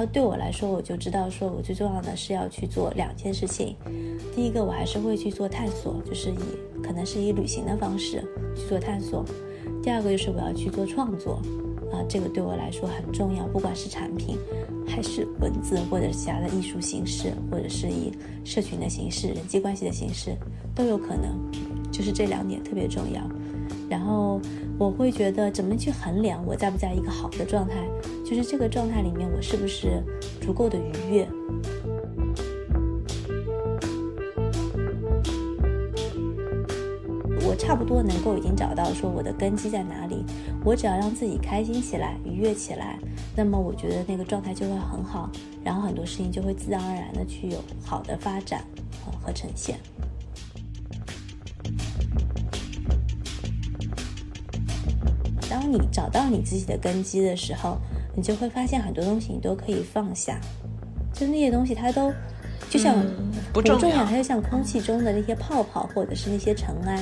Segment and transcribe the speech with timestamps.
[0.00, 3.76] 后对我来说，我就知道说我最重要的是要去做两件事情。
[4.34, 8.24] 第一个，我还是会去做探索，就是以可能是以旅行的方式
[8.56, 9.24] 去做探索。
[9.82, 11.40] 第二个就是我要去做创作，
[11.92, 14.38] 啊，这个对我来说很重要，不管是产品，
[14.86, 18.12] 还是文字，或者是其他的艺术形式，或者是以
[18.44, 20.34] 社群的形式、人际关系的形式，
[20.74, 21.38] 都有可能。
[21.90, 23.20] 就是这两点特别重要。
[23.88, 24.40] 然后
[24.78, 27.88] 我会觉得怎么去衡量我在不在一个好的状态，
[28.30, 30.00] 就是这个状态里面我是不是
[30.40, 31.28] 足够的愉悦。
[37.42, 40.24] 我差不多能够已经找到说我的根基在哪里，
[40.64, 43.00] 我只要让自己开心起来、愉悦起来，
[43.34, 45.28] 那么我觉得那个状态就会很好，
[45.64, 48.64] 然后很多事情就会自然而然的去有好的发展
[49.20, 49.76] 和呈现。
[55.48, 57.76] 当你找到你自己的根基的时候，
[58.14, 60.40] 你就会发现很多东西你都可以放下，
[61.12, 62.12] 就那些东西它都
[62.68, 62.96] 就像
[63.52, 67.00] 不重要，它就像空气中的那些泡泡或者是那些尘埃，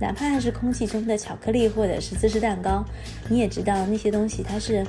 [0.00, 2.84] 哪怕它是空气中的巧克力或者是芝士蛋糕，
[3.28, 4.84] 你也知道那些东西它是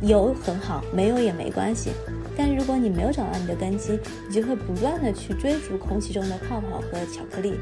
[0.00, 1.90] 有很好，没有也没关系。
[2.36, 7.54] 但如果你没有找到你的根基，你就会不断的去追逐空气中的泡泡和巧克力。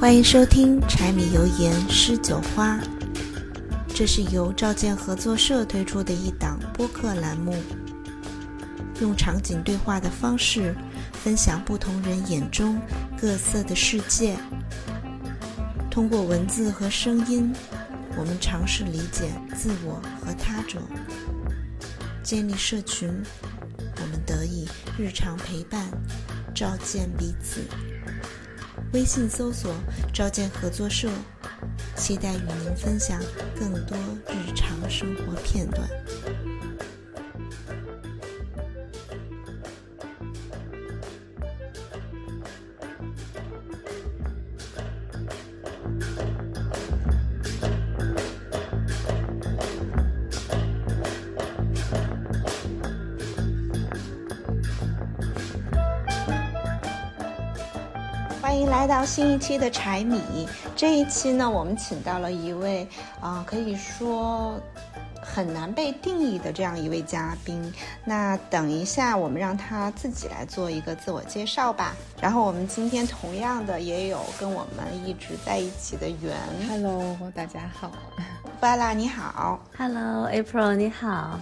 [0.00, 2.80] 欢迎收听柴米油盐诗酒花，
[3.94, 7.54] 这是由赵建合作社推出的一档播客栏目，
[9.02, 10.74] 用场景对话的方式
[11.12, 12.80] 分享不同人眼中
[13.20, 14.38] 各色的世界。
[15.90, 17.52] 通过文字和声音，
[18.16, 20.78] 我们尝试理解自我和他者，
[22.22, 23.06] 建立社群，
[24.00, 24.66] 我们得以
[24.98, 25.90] 日常陪伴，
[26.54, 27.60] 照见彼此。
[28.92, 29.72] 微信搜索
[30.12, 31.08] “召见合作社”，
[31.94, 33.20] 期待与您分享
[33.58, 33.96] 更多
[34.28, 35.88] 日常生活片段。
[58.80, 62.88] 来到新一期的柴米，这一期呢，我们请到了一位
[63.20, 64.58] 啊，可以说
[65.20, 67.70] 很难被定义的这样一位嘉宾。
[68.06, 71.94] 那等一下，我们让他自己来做一个自我介绍吧。
[72.22, 76.34] 然后我们今天同样的也有跟我们一直在一起的圆。
[76.66, 77.92] Hello，大家好。
[78.62, 79.60] Vela 你好。
[79.76, 81.38] Hello，April 你好。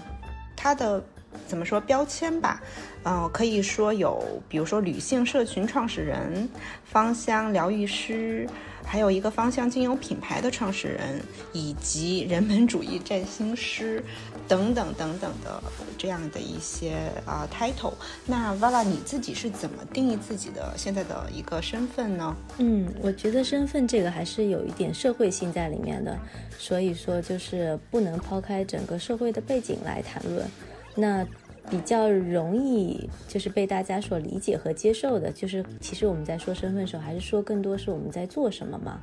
[0.57, 1.01] 他的。
[1.47, 2.63] 怎么说标签吧，
[3.05, 6.49] 嗯，可以说有，比如说女性社群创始人、
[6.85, 8.47] 芳香疗愈师，
[8.85, 11.21] 还有一个芳香精油品牌的创始人，
[11.53, 14.03] 以及人本主义占星师，
[14.47, 15.63] 等等等等的
[15.97, 17.95] 这样的一些啊 title。
[18.27, 22.37] 那 Vala 你自己是怎么定义自己的现在的一个身份呢？
[22.59, 26.19] 嗯，我觉得身份这个还是有一点社会性在里面的，
[26.59, 30.47] 所以说就是不能抛开整个社会的背景来谈论。
[30.95, 31.27] 那
[31.71, 39.01] 比较容易就是被大家所理解和接受的，就是其实我们在说身份的时候，还是说更多是我们在做什么嘛。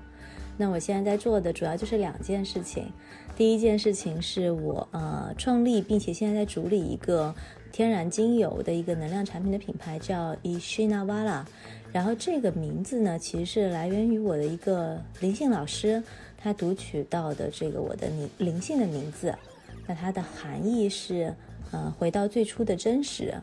[0.58, 2.92] 那我现在在做的主要就是两件事情。
[3.36, 7.36] 第一件事情是我呃创立并且现在在主理一个
[7.72, 11.44] 天然精油的一个能量产品的品牌，叫 Ishinavala。
[11.92, 16.02] 然后这个名字呢，其实是来源于我的一个灵性老师
[16.38, 19.36] 他读取到的这个我的灵灵性的名字。
[19.86, 21.32] 那它的含义是。
[21.72, 23.34] 呃，回到最初的真实，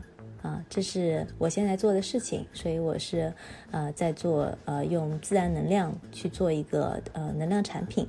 [0.41, 3.33] 啊，这是我现在做的事情，所以我是
[3.71, 8.07] 呃在做呃用自然能量去做一个呃能量产品。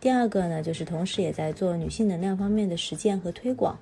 [0.00, 3.78] 第二个呢，就是同时也在做女性能量方面的实践和推广，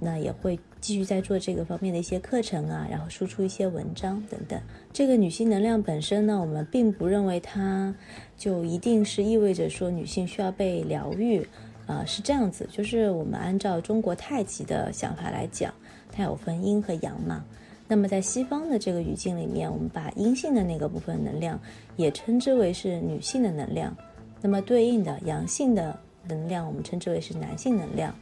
[0.00, 4.58] 那也会继续在做这个方面的一些课程啊，然后输出一些文章等等。
[4.92, 7.94] 这个女性能量本身呢，我们并不认为它
[8.36, 11.46] 就一定是意味着说女性需要被疗愈。
[11.86, 15.72] 啊，是这样子，就是我们按照中国太极的想法来讲，
[16.12, 17.44] 它有分阴和阳嘛。
[17.88, 21.58] 那么在西方的这个语境里面，我们把阴性的那个部分能量
[21.94, 23.96] 也称之为是女性的能量，
[24.42, 25.96] 那么对应的阳性的
[26.28, 28.12] 能量，我们称之为是男性能量。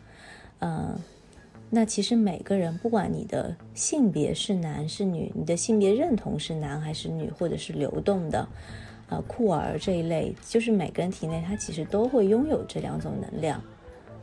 [0.59, 0.95] 嗯，
[1.71, 8.47] 那其实每个人，不管你的性别是男是女，你的性别认同是男还是女，或者是流动的。
[9.11, 13.63] 呃，酷儿这一类，就是每个人体内它其实都会拥有这两种能量。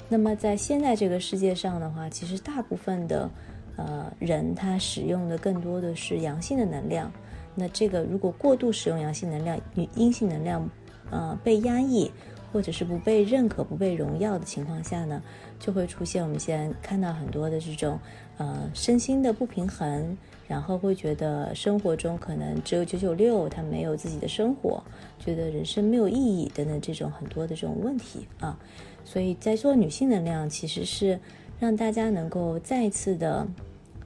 [0.09, 3.29] 那么在现在这个世界上的话，其实大部分的
[3.77, 7.11] 呃人他使用的更多的是阳性的能量。
[7.53, 10.67] 那这个如果过度使用阳性能量，与阴性能量
[11.09, 12.11] 呃被压抑，
[12.51, 15.21] 或者是不被认可、不被荣耀的情况下呢，
[15.59, 17.99] 就会出现我们现在看到很多的这种
[18.37, 20.17] 呃身心的不平衡，
[20.51, 24.83] 然后会觉得生活中可能只有九九六，他没有自己的生活，
[25.18, 28.59] 觉得人生没有意义等等这种很多的这种问题啊。
[29.06, 31.18] 所以在做女性能量，其实是
[31.57, 33.48] 让大家能够再次的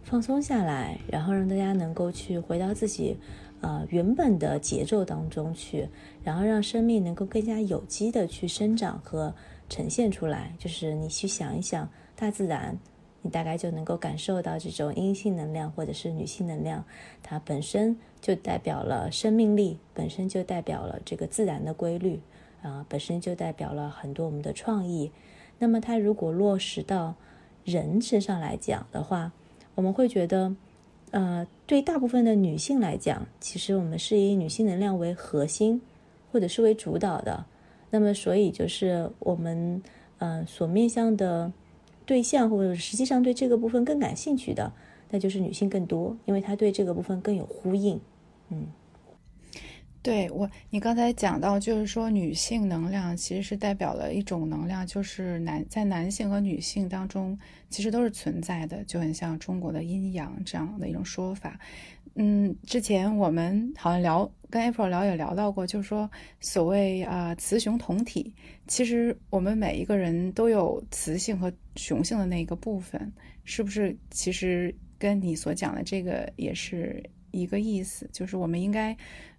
[0.04, 3.18] 放松下来，然后让大家能够去回到自己。
[3.62, 5.90] 呃，原本的节奏当中去，
[6.24, 9.34] 然后让生命能够更加有机的去生长和
[9.68, 10.54] 呈现出来。
[10.60, 12.78] 就是你去想一想，大自然，
[13.25, 16.86] 你大概就能够感受到这种阴性能量或者是女性能量，
[17.24, 22.22] 它本身就代表了生命力，本身就代表了这个自然的规律
[22.62, 25.12] 啊，本身就代表了很多我们的创意。
[25.57, 27.16] 那么它如果落实到
[27.63, 29.31] 人身上来讲的话，
[29.74, 30.56] 我们会觉得。
[31.12, 35.81] 呃，对大部分的女性来讲，其实我们是以女性能量为核心，
[36.30, 37.45] 或者是为主导的。
[37.89, 39.81] 那么，所以就是我们
[40.18, 41.50] 呃所面向的
[42.06, 44.72] 对象，或者实际上对这个部分更感兴趣的，
[45.10, 48.00] 那就是女性更多，因为她对这个部分更有呼应。
[48.50, 48.68] 嗯。
[50.02, 57.36] 对我，你刚才讲到，就是说女性能量其实是代表了一种能量，就是男在男性和女性当中
[57.72, 61.60] 其实都是存在的，就很像中国的阴阳这样的一种说法。
[62.13, 66.10] 嗯，之前我们好像聊跟 April 聊也聊到过，就是说
[66.40, 68.34] 所谓啊雌雄同体，
[68.68, 73.12] 其实我们每一个人都有雌性和雄性的那个部分，
[73.44, 73.94] 是不是？
[74.12, 78.96] 其实跟你所讲的这个也是一个意思，就是我们应该。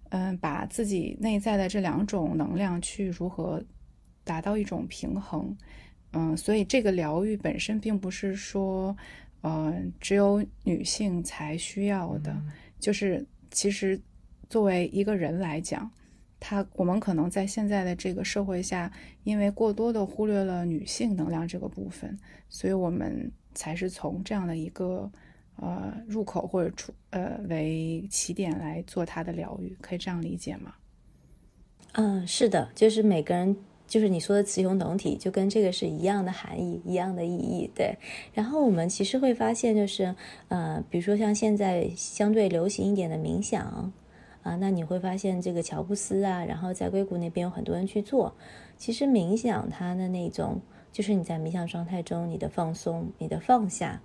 [0.09, 3.61] 嗯，把自己内在的这两种能量去如何
[4.23, 5.53] 达到一种平衡？
[6.11, 8.95] 嗯，所以这个疗愈本身并不是说，
[9.41, 12.41] 呃，只有女性才需要的。
[12.79, 13.99] 就是其实
[14.49, 15.89] 作为一个人来讲，
[16.39, 18.91] 他我们可能在现在的这个社会下，
[19.23, 22.17] 因为过多的忽略了女性能量这个部分，
[22.49, 25.11] 所以我们才是从这样的一个。
[25.59, 30.75] 呃，入口或者出呃为起点来做它的疗愈，可以这样理解吗？
[31.93, 33.57] 嗯，是的，就是每个人，
[33.87, 37.67] 就是你说的雌雄同体，就跟这个是一样的含义，一样的意义。
[37.73, 37.97] 对。
[38.35, 40.13] 然后我们其实会发现，就是
[40.49, 43.91] 呃，比如说像现在相对流行一点的冥想
[44.47, 48.33] 啊，那你会发现这个乔布斯啊，然后在硅谷那边有很多人去做。
[48.77, 50.61] 其实冥想它的那种，
[50.93, 54.01] 就是你在冥想状态中，你的放松，你的放下。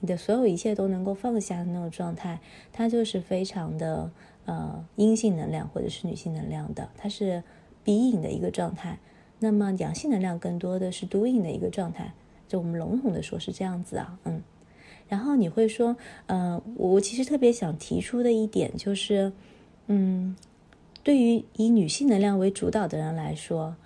[0.00, 2.40] 你的所有一切都能够放下的那种状态，
[2.72, 4.10] 它就是非常的
[4.46, 7.44] 呃阴性能量或者是女性能量的，它是
[7.84, 8.98] 闭引的一个状态。
[9.38, 12.12] 那么阳性能量更多的是 doing 的一个状态，
[12.48, 14.42] 就我们笼统的说是这样子啊，嗯。
[15.08, 15.94] 然后你会说，
[16.26, 19.30] 呃，我其实特别想提出的一点就是，
[19.86, 20.36] 嗯，
[21.02, 23.76] 对于以女性能量为主导的人来说，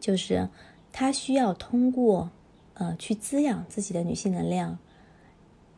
[0.00, 0.48] 就是
[0.92, 2.30] 他需要通过
[2.74, 4.78] 呃去滋养自己的女性能量。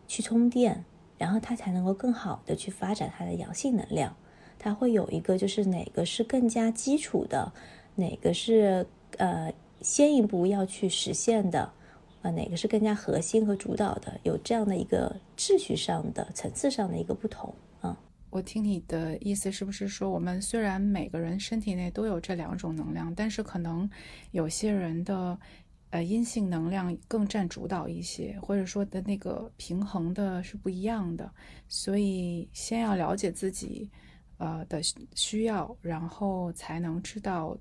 [0.09, 0.85] 去充电，
[1.19, 4.15] 然后他才能够更好的去发展他的阳性能量。
[4.57, 7.53] 他会有一个就是哪个是更加基础的，
[7.97, 8.87] 哪个是
[9.17, 11.73] 呃先一步要去实现的，
[12.23, 17.53] 呃哪个是更加核心和主导的，有这样的一个秩序上的层次上的一个不同。
[18.37, 23.89] 我听你的意思是不是说，我们虽然每个人身体内都有这两种能量，但是可能
[24.33, 25.39] 有些人的。
[25.91, 31.33] 呃，阴性能量更占主导一些，或者说的那个平衡的是不一样的，
[31.69, 33.89] 所以先要了解自己，
[34.39, 34.83] 呃的
[35.15, 37.57] 需要，然后才能知道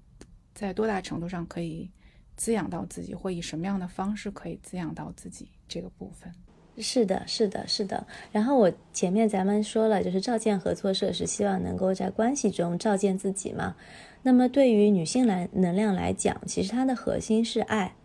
[0.55, 1.89] 在多大程度上可以
[2.36, 6.34] 滋养到自己，或以什么样的方式可以滋养到自己这个部分。
[6.77, 8.05] 是的，是的，是的。
[8.32, 13.75] 然后我前面咱们说了，就是照见合作社是希望能够在关系中照见自己嘛。
[14.24, 17.96] 那么对于女性来能量来讲，其实它的核心是爱。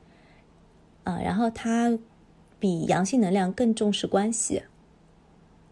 [1.03, 1.99] 啊，然后它
[2.59, 4.65] 比阳性能量更重视关系，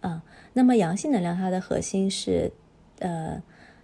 [0.00, 0.24] 啊，
[0.54, 2.50] 那么阳性能量它的核心是，
[2.98, 3.42] 呃，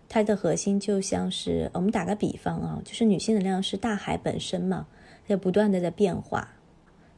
[0.09, 4.87] 它的核心就像是我们打个比方啊，就是女性能量是大海本身嘛，
[5.29, 6.55] 在不断的在变化，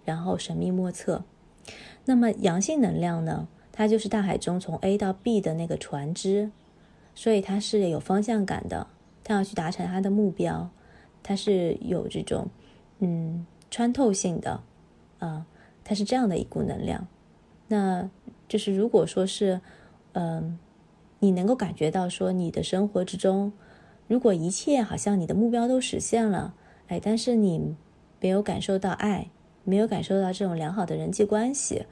[0.05, 1.25] 然后神秘莫测。
[2.05, 6.51] 那么阳性能量呢，它就是大海中从 A 到 B 的那个船只，
[7.15, 8.87] 所以它是有方向感的，
[9.25, 10.71] 它要去达成它的目标，
[11.23, 12.49] 它是有这种，
[12.99, 13.47] 嗯。
[13.69, 14.63] 穿透性的，
[15.19, 15.45] 啊，
[15.83, 17.09] 它是这样的一股能量。
[17.67, 18.09] 那
[18.49, 19.61] 就是如果说是，
[20.13, 20.57] 嗯，
[21.19, 23.53] 你能够感觉到说你的生活之中，
[24.07, 26.55] 如果一切好像你的目标都实现了，
[26.87, 27.75] 哎，但是你
[28.21, 29.31] 没有感受到爱，
[29.67, 31.85] 没有感受到这种良好的人际关系，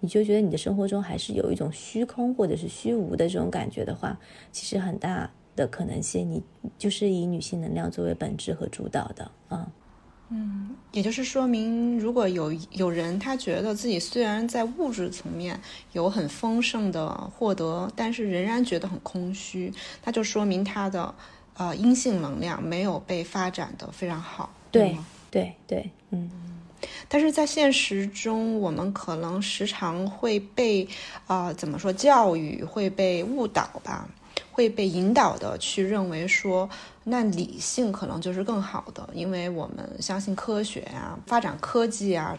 [0.00, 4.18] 你就觉得你的生活中还是有一种虚空或者是虚无的这种感觉的话，
[4.50, 6.42] 其实很大的可能性，你
[6.78, 9.70] 就是以女性能量作为本质和主导的啊。
[10.30, 15.58] 嗯，也就是说明，如果有有人他觉得自己虽然在物质层面
[15.92, 19.72] 有很丰盛的获得，但是仍然觉得很空虚，
[20.04, 21.14] 那就说明他的
[21.54, 24.52] 呃阴性能量没有被发展的非常好。
[24.70, 24.96] 对
[25.30, 26.30] 对对，嗯。
[27.08, 30.86] 但是在现实中，我们可能时常会被
[31.26, 34.08] 啊怎么说教育会被误导吧。
[34.52, 36.68] 会被引导的去认为说，
[37.04, 42.36] 那理性可能就是更好的，因为我们相信科学呀，发展科技啊，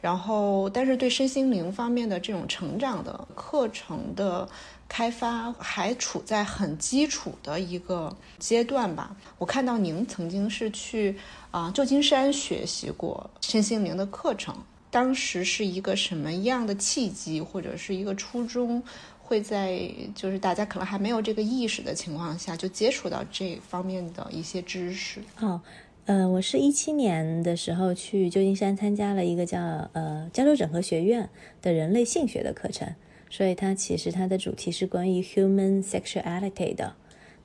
[0.00, 4.48] 然后但是对身心灵方面的这种成长的课程的
[4.88, 9.14] 开发还处在很基础的一个阶段吧。
[9.38, 11.16] 我看到您曾经是去
[11.50, 14.54] 啊旧金山学习过身心灵的课程，
[14.90, 18.82] 当时是一个什么样的契机或者是一个初衷？
[19.22, 25.20] 会在就是大家可能还没有这个意识的情况下，就接触到这方面的一些知识。
[25.38, 25.60] 哦，
[26.06, 31.30] 呃，我是一七年的时候去旧金山参加了一个叫呃加州整合学院
[31.62, 32.92] 的人类性学的课程，
[33.30, 36.96] 所以它其实它的主题是关于 human sexuality 的，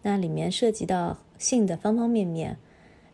[0.01, 2.57] 那里面涉及到性的方方面面，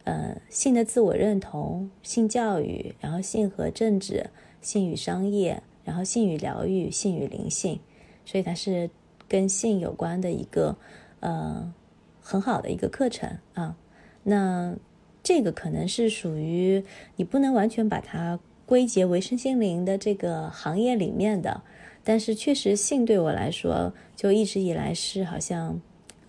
[0.04, 4.30] 呃，性的自我认同、性教育，然后性和政治、
[4.62, 7.80] 性与商业，然后性与疗愈、性与灵性。
[8.26, 8.90] 所以它是
[9.28, 10.76] 跟性有关的一个
[11.20, 11.74] 呃
[12.22, 13.76] 很好的一个课程啊。
[14.24, 14.76] 那
[15.24, 16.84] 这个可能是属于
[17.16, 21.62] 你不能完全把它归结为身心灵的这个行业里面的，
[22.04, 25.82] 但是确实性对我来说就一直以来是好像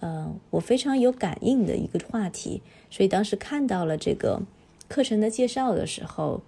[0.02, 2.60] 呃我非常有感应的一个话题。
[2.90, 4.42] 所以当时看到了这个
[4.88, 6.42] 课程的介绍的时候，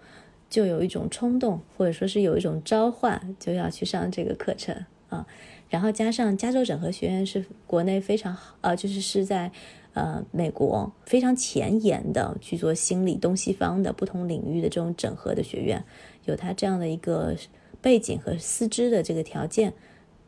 [0.51, 4.85] 就有一种冲动，或者说是有一种召唤，就要去上这个课程。
[5.09, 5.25] 啊，
[5.69, 9.53] 然后加上加州整合学院是国内非常好，呃，就是是在
[9.93, 15.85] 呃美国非常前沿的去做心理东西方的不同领域的这种整合的学院，
[16.25, 17.37] 有它这样的一个
[17.81, 19.73] 背景和师资的这个条件，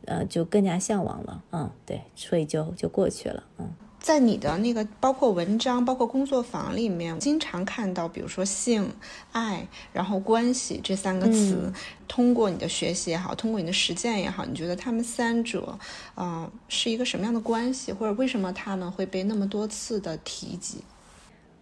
[0.07, 3.69] 呃，就更加向往了，嗯，对，所以就就过去了，嗯。
[3.99, 8.89] 在你的那个包括文章、包括工作坊里面，经常看到，比如说性、
[9.33, 11.73] 爱，然后关系这三个词。
[12.07, 15.77] 通过你的学习也好，通过你的实践也好，你觉得他们三者，
[16.15, 20.85] 嗯，是一个什么样的关系，或者为什么他们会被那么多次的提及？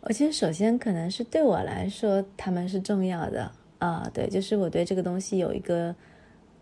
[0.02, 4.08] 我觉得首先可能是对我来说，他们是重要的啊。
[4.14, 5.96] 对，就是我对这个东西有一个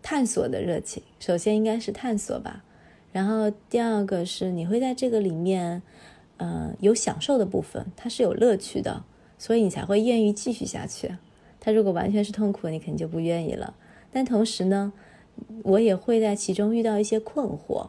[0.04, 1.02] 探索的热情。
[1.18, 2.62] 首先应该是探索吧。
[3.10, 5.80] 然后第二个是你会在这个里面，
[6.36, 9.02] 呃，有享受的部分，它是有乐趣的，
[9.38, 11.16] 所以你才会愿意继续下去。
[11.58, 13.74] 它如果完全是痛苦，你肯定就不愿意了。
[14.12, 14.92] 但同时呢，
[15.62, 17.88] 我也会在其中遇到一些困惑，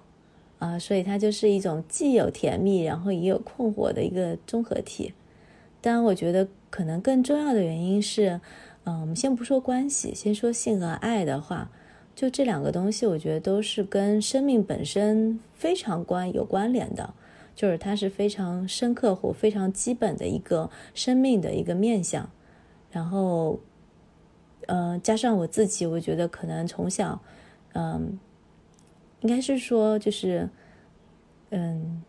[0.60, 5.14] 啊，所以它就是一种既有甜蜜，然后也有困惑的一个综合体。
[5.82, 8.40] 当然，我觉得可能更重要的原因是，
[8.86, 11.72] 嗯，我们先不说关系，先说性和爱的话。
[12.16, 17.14] 就这两个东西，我觉得都是跟生命本身非常关有关联的，
[17.54, 22.30] 就是它是非常深刻或非常基本的一个生命的一个面相。
[22.90, 23.60] 然后，
[24.68, 27.22] 呃，加上我自己，我觉得可能从小，
[27.74, 28.18] 嗯，
[29.20, 30.48] 应该是说，就是，
[31.50, 32.02] 嗯，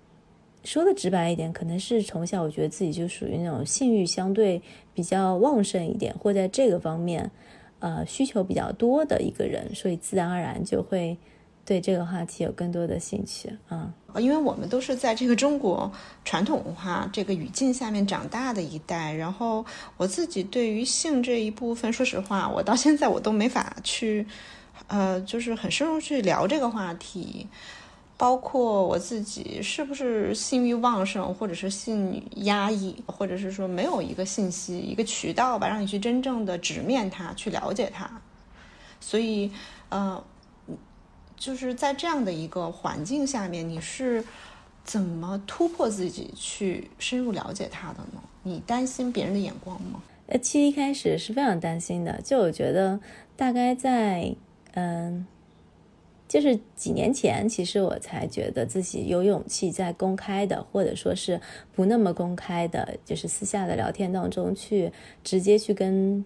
[0.62, 4.62] 说的直白一点，可能是从小我觉得自己就属于那种性欲相对
[4.94, 7.32] 比较旺盛一点，或在这个方面。
[7.78, 11.16] 呃，需求比较多的一个人，所以自然而然就会
[11.64, 13.92] 对这个话题有更多的兴趣啊。
[14.18, 15.92] 因为我们都是在这个中国
[16.24, 19.64] 传统文化这个语境下面长大的一代，然后
[19.98, 24.26] 我自己对于性这一部分，说实话，我到现在我都没法去，
[24.86, 27.46] 呃，就是很深入去聊这个话题。
[28.18, 38.10] 包括我自己是不是性欲旺盛，或者是性压抑，或者是说没有一个信息、一个渠道吧，让你去真正的直面它，去了解它。
[39.00, 39.52] 所以，
[39.90, 40.24] 呃，
[41.36, 44.24] 就是在这样的一个环境下面，你是
[44.82, 48.22] 怎么突破自己去深入了解它的呢？
[48.42, 50.02] 你担心别人的眼光吗？
[50.28, 52.98] 呃，其实一开始是非常担心的，就我觉得
[53.36, 54.34] 大概在
[54.72, 55.26] 嗯。
[56.28, 61.40] 就是几年前，其实我才觉得自己有勇气在公开的，或者说是
[61.72, 64.92] 不那么公开的，就是私下的聊天当中去
[65.22, 66.24] 直接去跟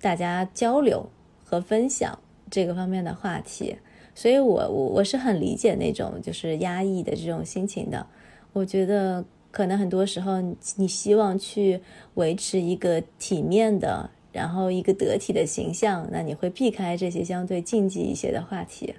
[0.00, 1.08] 大家交流
[1.44, 2.18] 和分享
[2.50, 3.76] 这个方面的话题。
[4.14, 8.06] 所以，我我我是很理解那种就是压抑的这种心情的。
[8.52, 10.40] 我觉得可能很多时候，
[10.76, 11.80] 你希望去
[12.14, 18.94] 维持一个体面的，然后一个得体的形象，那你会避开这些相对禁忌一些的话题。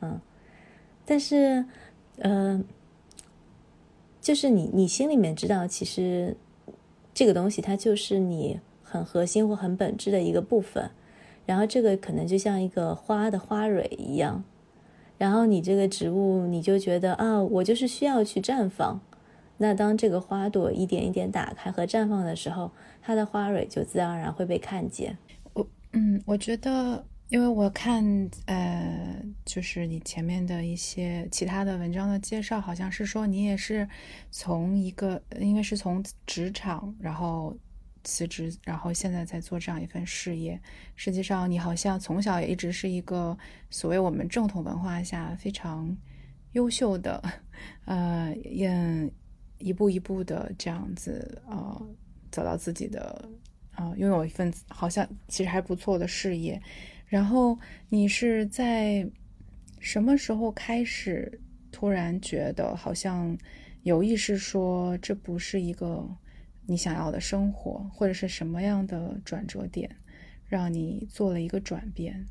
[0.00, 0.20] 嗯，
[1.04, 1.64] 但是，
[2.18, 2.62] 呃，
[4.20, 6.36] 就是你你心里面知道，其实
[7.14, 10.90] 这个东西它就是你很核心或很本质的一个部分。
[11.46, 14.42] 然后这个可能就像一个花的花蕊一样，
[15.16, 19.00] 然后你这个植物你就觉得啊，我就是需要去绽放。
[19.58, 25.16] 那当这个花朵一点一点打开和绽放的时候，它的花蕊就自然而然会被看见。
[25.52, 28.04] 我嗯，我觉得，因为我看
[28.46, 33.88] 呃，就是你前面的一些其他的文章的介绍，好像是说你也是
[34.30, 37.56] 从一个，因为是从职场，然后。
[38.08, 40.60] 辞职，然后现在在做这样一份事业。
[40.94, 43.36] 实际上，你好像从小也一直是一个
[43.68, 45.96] 所谓我们正统文化下非常
[46.52, 47.20] 优秀的，
[47.84, 49.10] 呃，也
[49.58, 51.86] 一步一步的这样子，呃，
[52.30, 53.28] 走到自己的，
[53.74, 56.62] 呃，拥有一份好像其实还不错的事业。
[57.06, 57.58] 然后
[57.88, 59.08] 你是在
[59.80, 61.40] 什么时候开始
[61.72, 63.36] 突然觉得好像
[63.82, 66.08] 有意识说这不是一个？
[66.68, 69.88] 你想要的生活，或者是什么样的转折点，
[70.48, 72.26] 让你做了一个转变？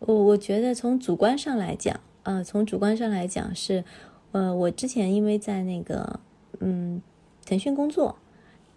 [0.00, 3.82] 我我觉得从主观上来讲，呃，从主观上来讲是，
[4.32, 6.20] 呃，我之前因为在那个
[6.60, 7.00] 嗯
[7.46, 8.18] 腾讯工作，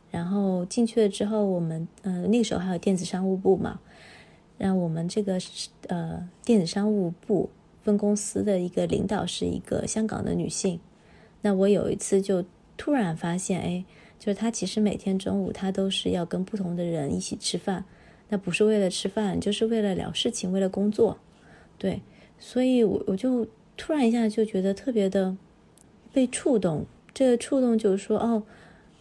[0.10, 3.82] 然后进去了之后，我们呃那个时候还有电子商务部嘛，
[4.62, 5.40] 让我们这个
[5.88, 7.50] 呃电子商务部
[7.82, 10.80] 分公司的一个领导是一个香港的女性，
[11.42, 12.46] 那我有一次就
[12.78, 13.84] 突然发现，哎。
[14.22, 17.84] 就是他其实每天中午他都是要跟不同的人一起吃饭，
[18.30, 21.18] 那不是为了吃饭，就是为了聊事情，为了工作，
[21.80, 22.00] 对，
[22.38, 25.36] 所以我我就突然一下就觉得特别的
[26.14, 26.86] 被触动。
[27.16, 28.44] 这个触动就是说，哦，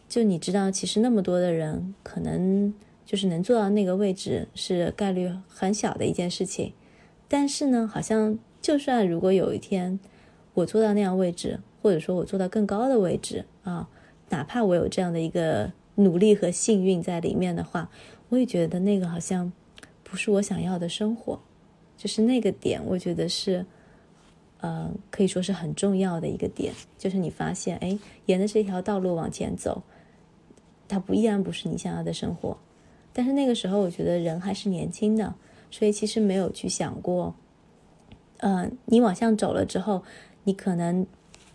[0.09, 2.73] 就你知道，其实那么多的人可能
[3.11, 6.73] 就是能做到那个位置是概率很小的一件事情，
[7.27, 9.99] 但是呢，好像就算如果有一天
[10.55, 13.89] 我做到那样位置，或者说我做到更高的位置啊。
[14.29, 17.91] 哪怕我有这样的一个努力和幸运在里面的话，
[18.29, 19.53] 我也觉得那个好像
[20.05, 21.41] 不是我想要的生活，
[21.97, 23.67] 就是那个点，我觉得是，
[24.61, 29.83] 呃，可以说是很重要的一个点，就是你发现，哎，沿着这条道路往前走，
[30.87, 32.57] 它不依然不是你想要的生活，
[33.13, 35.35] 但是那个时候我觉得人还是年轻的，
[35.71, 37.35] 所以其实没有去想过，
[38.39, 40.03] 呃，你往下走了之后，
[40.45, 41.07] 你可能。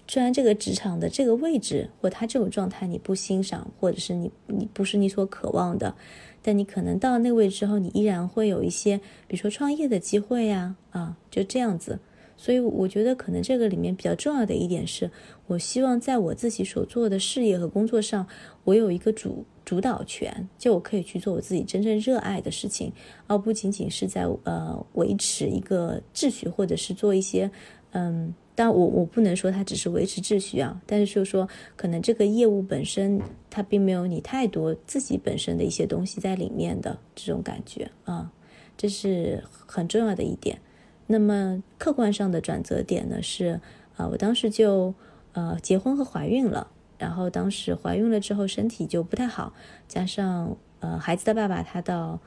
[0.08, 5.96] 虽然这个职场的这个位置或他这种状态你不欣赏，或者是你你不是你所渴望的，
[6.44, 11.98] 但你可能到那位置之后，你依然会有一些，比如说创业的机会呀，啊，就这样子。
[12.38, 15.10] 所以我觉得可能这个里面比较重要的一点是，
[15.48, 18.28] 我希望在我自己所做的事业和工作上，
[18.66, 22.94] 我有一个主主导权，就我可以去做我自己真正热爱的事情，
[23.28, 27.52] 而不仅仅是在呃维持一个秩序，或者是做一些
[27.92, 28.34] 嗯。
[28.58, 38.32] 但我我不能说它只是维持秩序啊，但是就是说，可能这个业务本身它并没有你太多自己本身的一些东西在里面的这种感觉啊，
[38.78, 40.62] 这是很重要的一点。
[41.08, 43.60] 那么客观上的转折点呢是
[43.98, 44.96] 啊，我当时就
[45.34, 49.54] 呃结婚和怀孕了，然后当时怀孕了之后身体就不太好，
[49.88, 52.20] 加上呃孩子的爸爸他到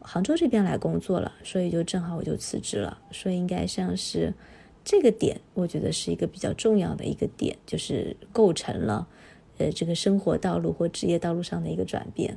[0.00, 4.32] 杭州这边来工作了，所以就正好我就辞职了，所以应该像是。
[4.84, 9.06] 这个点，我觉得是一个比较重要的一个点，就是构成了，
[9.58, 12.36] 呃，这个生活道路或职业道路上的一个转变。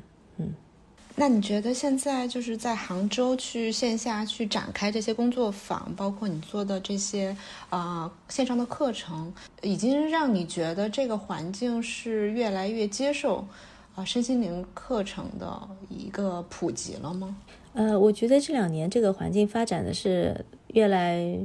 [1.16, 7.36] 那你觉得现在就是在杭州去线下去展开这些工作坊，包括你做的这些
[7.70, 13.48] 啊线上的课程，已经让你觉得这个环境是越来越接受
[13.96, 17.36] 啊身心灵课程的一个普及了吗？
[17.74, 21.40] 呃，我觉得这两年这个环境发展的是越来。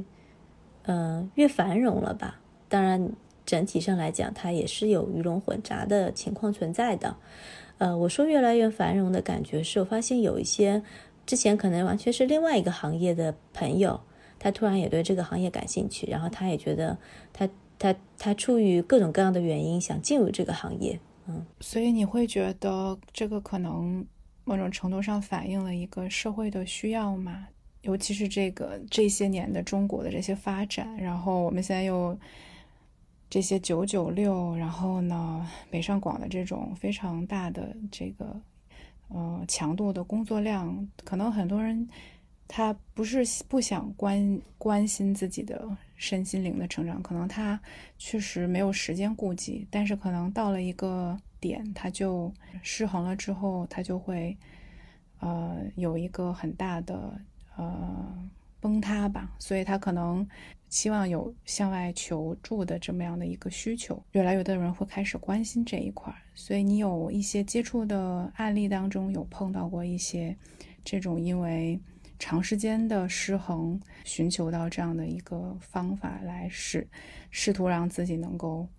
[0.83, 2.39] 呃，越繁荣了吧？
[2.67, 3.11] 当然，
[3.45, 7.15] 整体上来讲，它也是有鱼龙混杂的情况存在的。
[7.81, 10.83] 呃，我说越来越繁荣的感觉，是我发现有一些
[11.25, 13.99] 之前可能完全是另外一个行业的朋友，
[14.37, 16.95] 他突然也对这个行业感兴趣，然后他也觉得
[17.33, 20.99] 他他他出于各种各样的原因想进入这个行业。
[21.25, 24.05] 嗯，所以你会觉得这个可能
[24.43, 27.47] 某种程度上反映了一个社会的需要吗？
[27.81, 32.15] 尤其是这个这些年的中国的这些发展，然后我们现在又
[33.31, 38.41] 这些九九六，然后呢北上广的这种非常大的这个
[39.07, 41.87] 呃强度的工作量，可能很多人
[42.45, 45.65] 他不是不想关关心自己的
[45.95, 47.57] 身心灵的成长，可能他
[47.97, 54.37] 确实没有时间顾及，但是可能到了一个点，他就失衡了之后，他就会
[55.19, 57.19] 呃有一个很大的。
[57.57, 58.29] 呃，
[58.61, 60.25] 崩塌吧，所以他可能
[60.69, 66.19] 希望有向外求助的这么样的一个需求，越来越多人会开始关心这一块儿。
[66.35, 70.37] 所以你有一些接触的案例当中有碰到过一些
[70.85, 71.77] 这种因为
[72.19, 76.87] 长时间的失衡，寻求到这样的一个方法来试
[77.31, 78.69] 试图让自己能够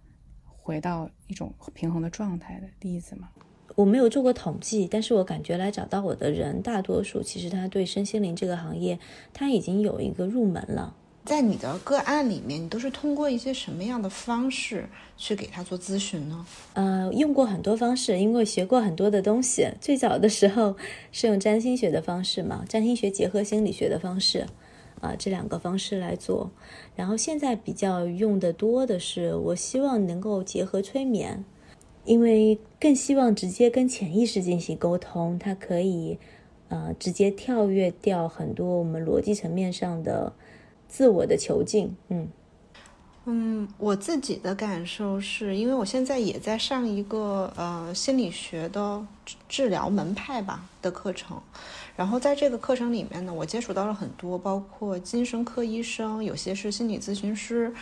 [0.47, 3.29] 回到一种平衡的状态的例子吗？
[3.75, 8.99] 我没有做过统计，但是我感觉来找到我的人，大多数其实他对身心灵这个行业，
[9.33, 10.95] 他已经有一个入门了。
[11.25, 16.45] 在你的个案里面，你都是通过一些什么样的方式去给他做咨询呢？
[16.73, 19.69] 呃，用过很多方式，因为学过很多的东西。
[19.81, 20.77] 最早的时候
[21.13, 24.47] 是用占星学的方式嘛，占星学结合心理学的方式，
[25.01, 26.51] 啊，这两个方式来做。
[26.97, 31.45] 然后现在比较用的多的是，我希望能够结合催眠。
[32.05, 36.19] 因为更希望直接跟潜意识进行沟通，它可以，
[36.69, 40.33] 呃，直接跳跃掉很多我们逻辑层面上的
[40.89, 41.95] 自我的囚禁。
[42.09, 42.29] 嗯
[43.25, 49.07] 嗯，我自己的感受是因为我现在也在上一个呃心理学的
[49.49, 51.41] 治疗门派吧的课程，
[51.95, 57.73] 然后在这个课程里面呢，我接触到了很多，包括精神科医生，有些是心理咨询师，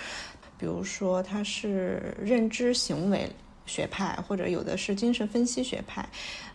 [0.58, 3.26] 比如说他是认知行为。
[3.70, 6.06] 学派或者有的是精神分析学派，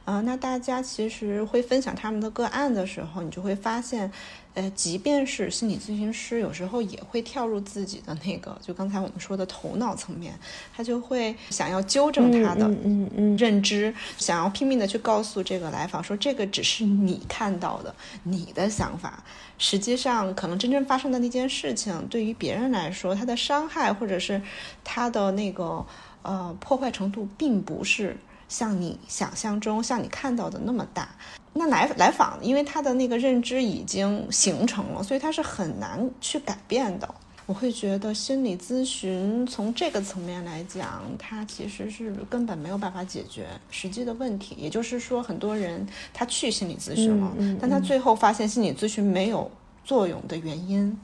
[0.04, 4.12] 呃，那大家其实会分享他们的个案的时候，你就会发现，
[4.54, 10.38] 呃，即便是心理咨询师，有时候也会跳入自己的那个，就刚才我们说的头脑层面，
[10.76, 19.24] 他就会想要纠正他的嗯嗯认知，想要拼命的去告诉这个来访说，这个只是你看到的，你的想法，
[19.58, 24.42] 实际上可能真正发生的那件事情，对于别人来说，他的伤害或者是
[24.84, 25.86] 他的那个。
[26.26, 28.18] 呃，破坏程度并不是
[28.50, 31.08] 像你想象中、像你看到的那么大。
[31.54, 37.08] 那来来访，因为他的那个认知已经形成了，所以他是很难去改变的。
[37.46, 44.56] 我会觉得心理咨询从这个层面来讲，它其实是根本没有办法解决实际的问题。
[44.58, 49.50] 也就是说，很多人他去心理咨询了，但他最后发现心理咨询没有
[49.84, 50.98] 作用的原因。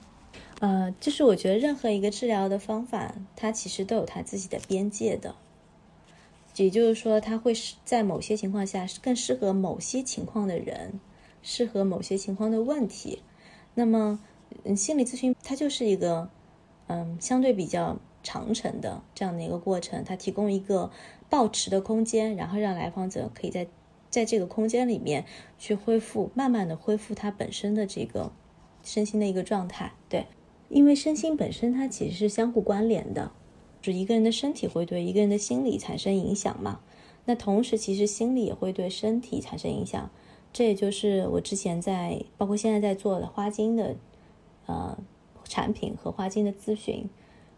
[0.62, 5.34] 呃，就是我觉得任何一个治疗的方法，它其实都有它自己的边界的，
[6.56, 11.00] 也就是说，它会是在某些情况下更适合某些情况的人，
[11.42, 13.24] 适合某些情况的问题。
[13.74, 14.20] 那么，
[14.64, 16.30] 嗯，心理咨询它就是一个，
[16.86, 20.92] 嗯，相对比较长程的这样的一个过程，它提供一个
[21.28, 23.68] 抱持的空间，然后让来访者可以在
[24.12, 25.26] 在这个空间里面
[25.58, 28.32] 去恢复，慢慢的恢复他本身的这个
[28.84, 30.28] 身心的一个状态，对。
[30.72, 33.34] 因为身心本身它其实是相互关联的，
[33.82, 36.80] 就一个人的身体会对一个人的心理产生影响嘛。
[37.26, 40.10] 那同时，其实心理也会对身体产生影响。
[40.54, 43.96] 这也就是我之前在，包括现在在做的花精的，
[44.66, 44.98] 呃，
[45.44, 47.10] 产品和花精的咨询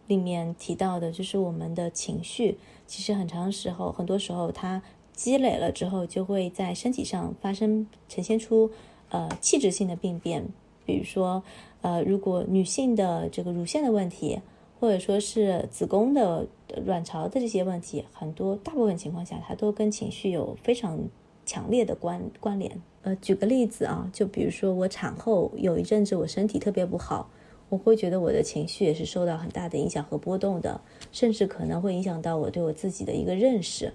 [0.08, 4.82] 里面提到的，就是我们的情绪，其实很长时候，很多时候它
[5.14, 8.72] 积累了之后，就会在身体上发生，呈现出
[9.10, 10.48] 呃器质性的病变，
[10.84, 11.44] 比如说。
[11.84, 14.40] 呃，如果女性的这个乳腺的问题，
[14.80, 16.48] 或者说是子宫的
[16.86, 20.98] 卵巢的这些问题，很多大部分情况下，它都跟情绪有非常
[21.46, 22.82] 强烈的关关联。
[23.02, 27.30] 呃，举个例子啊，就比如说我产后有一阵子我身体特别不好，
[27.68, 30.80] 我会觉得我的情绪也是受到很大的影响和波动的，
[31.12, 33.92] 甚至可能会影响到我对我自己的一个认识。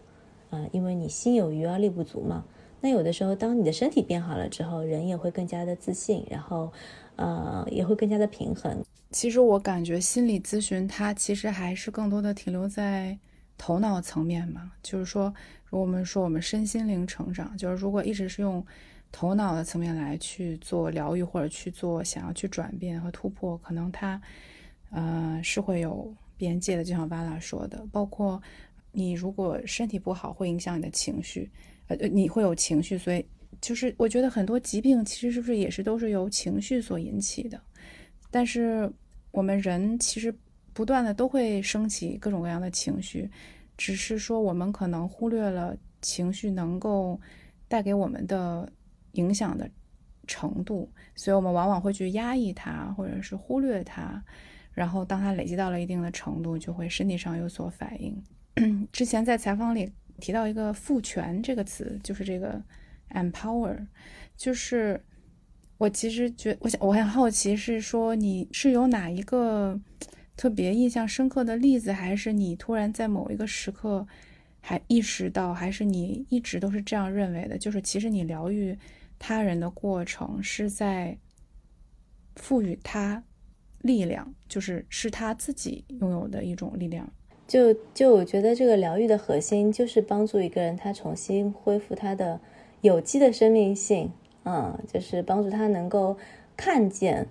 [0.50, 2.44] 啊，因为你心有余而力不足嘛。
[2.80, 6.72] 那有的时候，当你的身体变好了之后，人也会更加的自信，然后。
[7.20, 8.80] 呃，也会更加的平衡。
[9.10, 13.18] 其实我感觉心理咨询它其实还是更多的停留在
[13.56, 14.70] 头脑层面嘛。
[14.84, 18.64] 就是说，如果我们说我们身心灵成长，就是如果一直是用
[19.10, 24.22] 头脑的层面来去做疗愈或者去做想要去转变和突破，可能它
[24.92, 26.84] 呃是会有边界的。
[26.84, 28.40] 就像巴拉说的，包括
[28.92, 31.50] 你如果身体不好，会影响你的情绪，
[31.88, 33.24] 呃，你会有情绪，所以。
[33.60, 37.60] 就是我觉得很多疾病其实是不是也是都是由情绪所引起的，
[38.30, 38.88] 但是
[39.32, 40.32] 我们人其实
[40.72, 43.28] 不断的都会升起各种各样的情绪，
[43.76, 47.20] 只是说我们可能忽略了情绪能够
[47.66, 48.70] 带给我们的
[49.12, 49.68] 影响的
[50.28, 54.22] 程度，所以我们往往会去压抑它，或者是忽略它，
[54.70, 58.22] 然后当它累积到了一定的程度，就会身体上有所反应。
[58.92, 62.62] 之前在采访里提到一个“赋权”这个词，就是这个。
[63.10, 63.86] Empower，
[64.36, 65.02] 就是
[65.78, 69.80] 我其实觉，我想我很好奇，是说你是有哪一个
[70.36, 74.06] 特别印象深刻的例子，还是你突然在某一个时刻
[74.60, 77.56] 还意识到，还是你一直都是这样认为的？
[77.56, 78.78] 就是其实你疗愈
[79.18, 81.16] 他人的过程是在
[82.36, 83.24] 赋予他
[83.80, 87.10] 力量，就是是他自己拥有的一种力量。
[87.48, 92.38] 就就我觉得这个疗愈的核心就是帮助一个人他重新恢复他的
[92.82, 94.12] 有机的生命性，
[94.44, 96.14] 嗯，就是帮助他能够
[96.58, 97.26] 看见，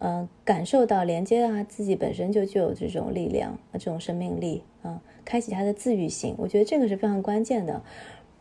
[0.00, 6.34] 嗯，感受到连接到他自己本身就具有这种力量这种生命力啊，开启他的自愈性。
[6.38, 7.82] 我觉得这个是非常关键的。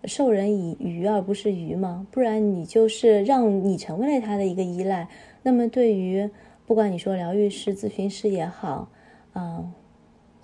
[0.06, 2.08] 授人以鱼而不是鱼吗？
[2.10, 5.10] 不然你就是让你成为了他的一个依赖。
[5.44, 6.30] 那么对于
[6.66, 8.88] 不管你说疗愈师、咨询师也好，
[9.36, 9.74] 嗯。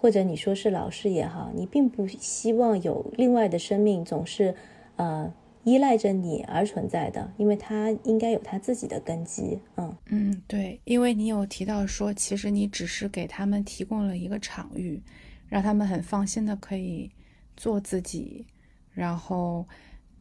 [0.07, 4.55] 或者你说是老师也好，你并不希望有另外的生命总是，
[4.95, 5.29] 呃，
[5.65, 9.59] 依赖着你而存在的，因为他应该有他自己的根基。
[9.75, 15.03] 嗯嗯，对，因为你有提到说，其实你只是给他们提供了一个场域，
[15.49, 17.11] 让他们很放心的可以
[17.57, 18.47] 做自己。
[18.93, 19.67] 然后，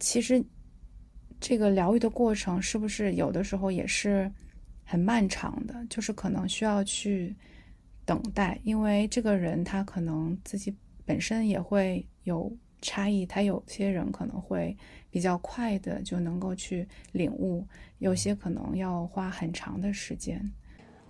[0.00, 0.44] 其实
[1.38, 4.28] 这个疗愈的过程是不是有的时候也是
[4.82, 5.86] 很漫长的？
[5.88, 7.36] 就是可能需要去。
[8.06, 14.76] 等待，因为这个人他可能自己本身也会有差异，他有些人可能会
[15.10, 17.66] 比较快的就能够去领悟，
[17.98, 20.52] 有些可能要花很长的时间。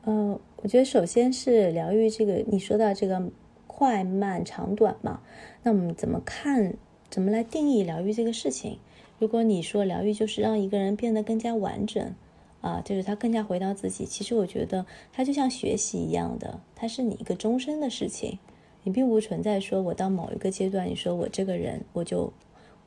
[0.03, 3.31] 呃，我觉得首先是疗愈这个，你说到这个
[3.67, 5.21] 快慢长短嘛，
[5.63, 6.75] 那我们怎么看，
[7.11, 8.79] 怎么来定义疗愈这个事情？
[9.19, 12.15] 如果你说疗愈就是让一个人变得更加完整。
[12.61, 14.05] 啊，就是他更加回到自己。
[14.05, 18.39] 其实我觉得他就像学习一样的，它是你一个终身的事情。
[18.83, 22.33] 你并不存在说我到某一个阶段，你说我这个人我就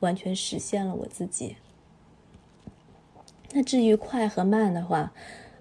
[0.00, 1.56] 完全实现了我自己。
[3.52, 5.12] 那至于快和慢的话，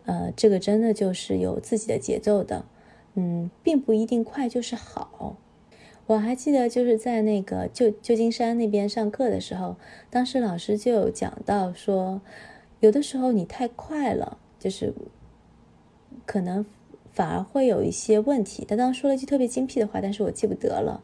[0.05, 2.65] 呃，这个真的就是有自己的节奏的。
[3.15, 5.37] 嗯，并不一定快就是好。
[6.07, 9.77] 我还记得就是在那个旧旧金山那边上课的时候，
[10.09, 12.21] 当时老师就有讲到说。
[12.79, 14.93] 有的时候你太快了，就是
[16.25, 16.65] 可能
[17.11, 18.63] 反而会有一些问题。
[18.63, 21.03] 他当时说了一句特别精辟的话，但是我记不得了。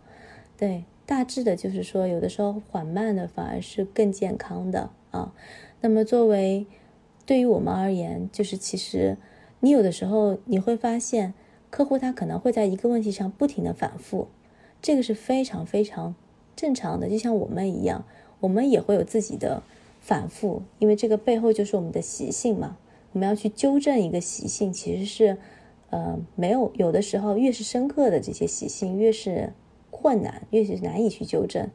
[0.57, 5.33] 对，大致的就是说，有的时候缓慢的反而是更健康的啊。
[5.81, 6.65] 那么作为
[7.25, 9.17] 对于我们而言，就是其实
[9.59, 11.33] 你有的时候你会发现，
[11.69, 14.29] 客户他可能会在一个问题上不停的反复，
[14.81, 16.15] 这个是非常非常
[16.55, 18.05] 正常的，就像我们一样，
[18.39, 19.61] 我们也会有自己的。
[20.05, 22.77] 反复，因为这个背后就是我们的习性嘛。
[23.11, 25.37] 我们要去纠正一个习性，其实是，
[25.89, 29.51] 呃，没有有的时候越是深刻的这些习性，越是
[29.89, 31.67] 困难，越是难以去纠正。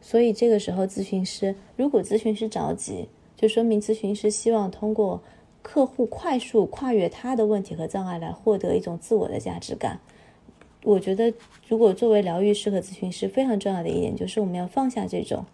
[0.00, 5.20] 所以这个时候，咨询师如果咨询师着急，就说明咨询师希望通过
[5.60, 10.00] 客户快速跨越他的问题和障碍来获得一种自我的价值感。
[10.82, 11.34] 我觉得，
[11.68, 15.44] 如果作为疗愈师和咨询师，非常重要的一点就是我们要放下这种。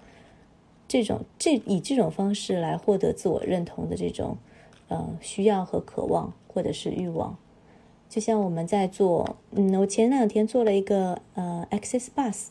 [0.93, 4.37] 这种这以这种方式来获得自我认同的这种，
[4.89, 7.39] 呃，需要和渴望或者是欲望，
[8.11, 12.49] 就像我们在做，嗯，我前两天做了一个呃，Access Bus，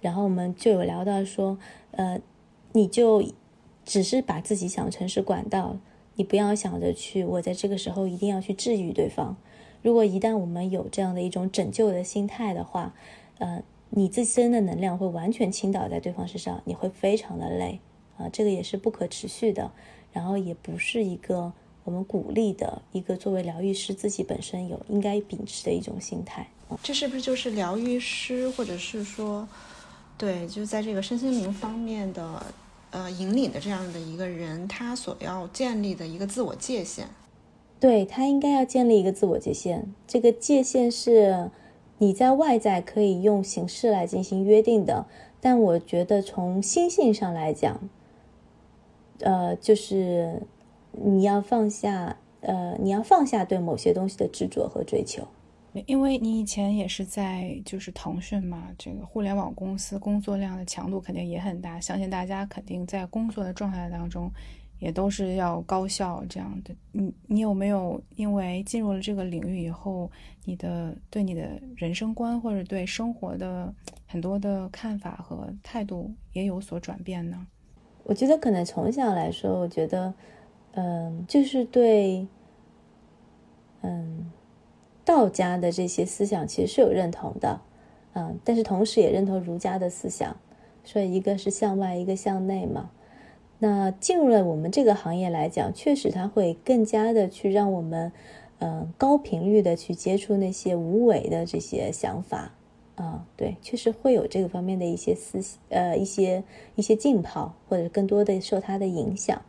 [0.00, 1.58] 然后我们就有聊到说，
[1.90, 2.20] 呃，
[2.70, 3.24] 你就
[3.84, 5.78] 只是把自己想成是管道，
[6.14, 9.36] 你不要想着去我在这个时候一定要去治愈对方。
[9.82, 12.94] 如果一旦我们有这样的一种拯救的心态的话，
[13.38, 13.64] 呃。
[13.96, 17.78] 你自身的能量会完全倾倒在对方身上，你会非常的累
[18.18, 19.70] 啊，这个也是不可持续的，
[20.12, 21.52] 然后也不是一个
[21.84, 26.48] 我们鼓励的一个作为疗愈师自己本身有应该秉持的一种心态。
[26.82, 29.46] 这是不是就是疗愈师，或者是说，
[30.18, 32.44] 对，就在这个身心灵方面的
[32.90, 37.04] 呃引领的这样的一个人，他所要建立的一个自我界限？
[37.78, 41.52] 对他应该要建立一个自我界限，这个界限是。
[41.98, 45.06] 你在外在可以用形式来进行约定的，
[45.40, 47.88] 但我觉得从心性上来讲，
[49.20, 50.42] 呃，就是
[50.90, 55.26] 你要放下，呃，你要放下对某些东西的执着和追求。
[55.86, 64.30] 因为你以前也是在就是腾讯嘛，这个互联网公司工作量的强度肯定也很大，相信大家肯定在工作的状态当中。
[64.78, 70.10] 也都是要高效这样的，你你有没有因为进入了这个领域以后，
[70.44, 73.72] 你的对你的人生观或者对生活的
[74.06, 77.46] 很多的看法和态度也有所转变呢？
[78.02, 80.12] 我觉得可能从小来说，我觉得，
[80.72, 82.26] 嗯，就是对，
[83.80, 84.30] 嗯，
[85.04, 87.60] 道家的这些思想其实是有认同的，
[88.12, 90.36] 嗯，但是同时也认同儒家的思想，
[90.84, 92.90] 所以一个是向外，一个向内嘛。
[93.58, 98.12] 那进入了我们这个行业来讲，确实它会更加的去让我们，
[98.58, 102.52] 嗯，高频率的去接触那些无为的这些想法，
[102.96, 109.40] 啊，对，确实会有这个方面的一些思，呃，一些一些浸泡，或者更多的受它的影响。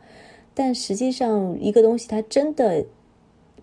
[0.54, 2.86] 但实际上，一个东西它真的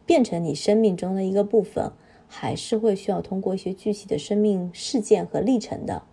[0.05, 1.91] 变成你生命中的一个部分，
[2.27, 6.03] 还是会需要通过一些具体的生命事件和历程的。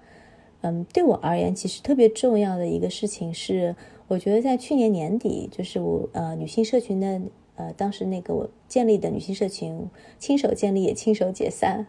[0.63, 3.75] 嗯，对我而言，其实特别重要的一个事情是，
[4.11, 7.21] 我觉得在去年年底，就是我呃女性社群的
[7.55, 11.87] 呃当时那个我建立的女性社群，亲手建立也亲手解散，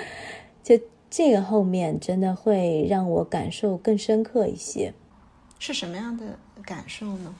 [0.64, 4.94] 就这个后面真的会让我感受更深刻一些。
[5.58, 7.34] 是什么样的感受呢？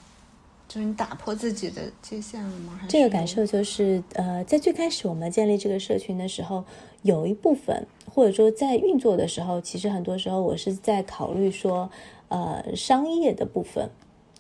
[0.69, 2.79] 就是你打破自己的界限了吗？
[2.87, 6.63] 这个感受就是，呃，在最开始我们建立这个社群的时候，
[7.01, 11.91] 有一部分或者说在运作的时候，其实很多时候我是在考虑说，
[12.29, 13.89] 呃，商业的部分，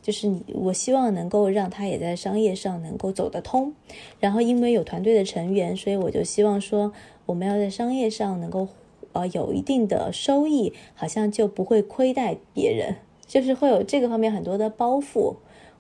[0.02, 3.74] 就是你，我希望能够让他也在商业上能够走得通。
[4.20, 6.92] 然后因为有团队的成员，所以我就希望说，
[7.26, 8.68] 我们要在商业上能够，
[9.12, 15.36] 呃，有一定的收益，好像就不会亏待别人，就是会有这个方面很多的包袱。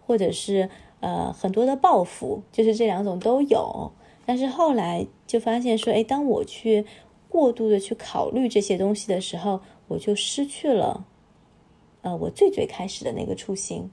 [0.06, 3.92] 或者是呃很多的报复，就是这两种都有。
[4.24, 6.86] 但是后来就发现说，哎，当我去
[7.28, 11.04] 过度的去考虑这些东西的时候，我就失去了
[12.00, 13.90] 呃我最最开始的那个初心，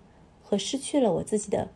[0.55, 1.67] 和失去了我自己的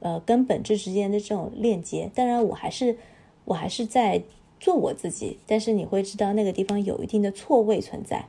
[0.00, 2.10] 呃跟本质之间的这种链接。
[2.14, 2.96] 当然，我还是
[3.44, 4.22] 我还是在
[4.58, 8.26] 做我自己，但是你会知道那个地方有一定的错位存在。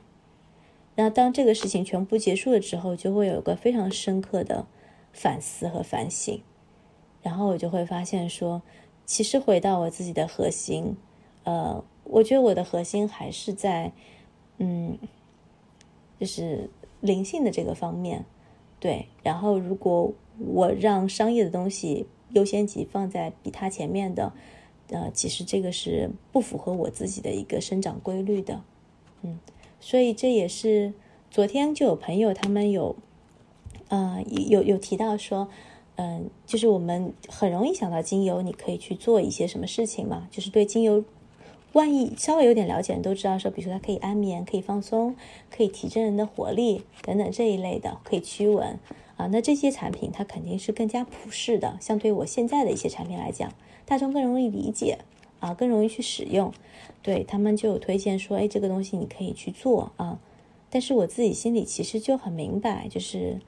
[0.96, 4.66] 那当这个事情全部结束了之后，就会有个非常深刻的。
[5.18, 6.42] 反思和反省，
[7.22, 8.60] 然后我就会发现说，
[9.06, 10.94] 其实回到我自己的核心，
[11.44, 13.92] 呃，我觉得我的核心还是在，
[14.58, 14.98] 嗯，
[16.20, 16.68] 就是
[17.00, 18.26] 灵性的这个方面，
[18.86, 19.06] 对。
[19.24, 24.32] 然后如果我让商业的东西优先级放在比它前面的，
[24.90, 28.62] 呃，其实这个是不符合我自己的一个生长规律的，
[29.22, 29.38] 嗯。
[29.80, 30.94] 所以这也是
[31.30, 32.94] 昨天就有朋友他们有。
[33.88, 35.48] 呃，有有提到说，
[35.94, 40.26] 嗯，就是我们很容易想到精油，你可以去做一些什么事情嘛？
[40.28, 41.04] 就是对精油，
[41.76, 45.14] 万一稍微有点了解，都知道说，比如说它可以安眠，可以放松，
[45.50, 48.78] 可以提振人的活力等等这一类的，可以驱蚊
[49.16, 49.26] 啊。
[49.26, 53.52] 那这些产品它肯定是更加普适的，相对于我现在的一些产品来讲，
[53.84, 54.98] 大众更容易理解
[55.40, 56.52] 啊，更容易去使用。
[57.02, 60.18] 对他们就有推荐说，哎，这个东西你可以去做啊。
[60.70, 63.40] 但是我自己心里其实就很明白，就是。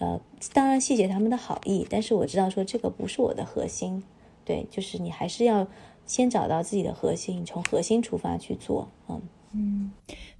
[0.00, 0.20] 呃，
[0.52, 4.04] 当然谢谢他们的好意，但是我知道说这个不是我的核心，
[4.44, 5.66] 对，就是你还是要
[6.08, 9.92] 先找到自己的核心，从核心出发去做，嗯嗯，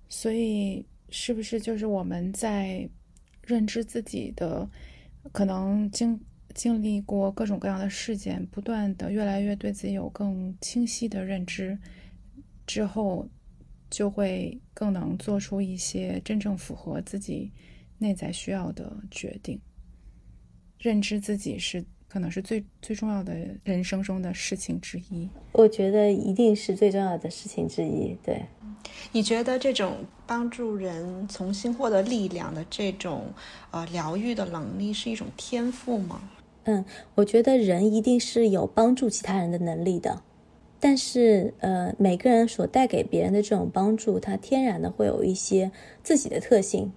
[0.09, 2.91] 所以是不是就是我们在
[3.43, 4.69] 认知自己的
[5.31, 6.21] 可能经
[6.55, 11.79] 经历过各种各样的事件，不断的越来越对自己有更清晰的认知
[12.67, 13.29] 之后，
[13.89, 17.53] 就会更能做出一些真正符合自己。
[18.01, 19.61] 内在需要的决定，
[20.79, 25.29] 认知自己是可能是最最重要的人生中的事情之一。
[25.53, 28.16] 我觉得一定是最重要的事情之一。
[28.25, 28.47] 对，
[29.12, 33.27] 你觉得这种帮助人重新获得力量的这种
[33.71, 36.31] 呃疗愈的能力是一种天赋吗？
[36.64, 40.23] 嗯，我觉得人一定是有帮助其他人的能力的，
[40.79, 45.71] 但是呃，每个人所带给别人的这种帮助，它天然的会有一些
[46.03, 46.92] 自己的特性。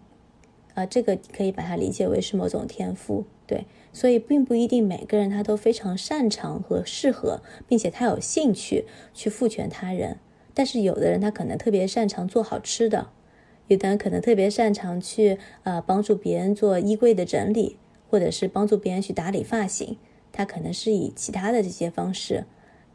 [0.73, 10.17] 啊，这个可以把它理解为是某种天赋，对，所以并不一定每个人他都非常擅长和适合，并且他有兴趣去赋权他人。
[10.53, 13.09] 但是有的人他可能特别擅长做好吃的，
[13.67, 17.77] 有的人可能特别擅长去呃帮助别人做衣柜的整理，
[18.09, 19.97] 或者是帮助别人去打理发型，
[20.31, 22.45] 他可能是以其他的这些方式，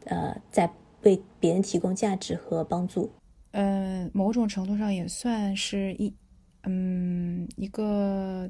[0.05, 0.71] 呃，在
[1.03, 3.11] 为别人提供价值和帮助。
[3.51, 6.13] 呃，某种程度上也算是一。
[6.69, 8.49] 嗯，一个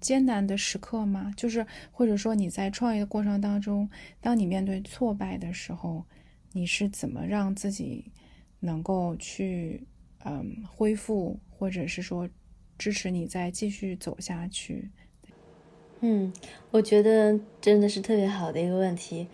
[0.00, 1.32] 艰难的时刻吗？
[1.36, 3.88] 就是或者说你在创业的过程当中，
[4.20, 6.04] 当你面对挫败的时候，
[6.52, 8.12] 你是怎么让自己
[8.60, 9.86] 能够去
[10.24, 12.28] 嗯恢复，或者是说
[12.76, 14.90] 支持你再继续走下去？
[16.00, 16.32] 嗯，
[16.70, 19.26] 我觉得真的是特别好的一个问题。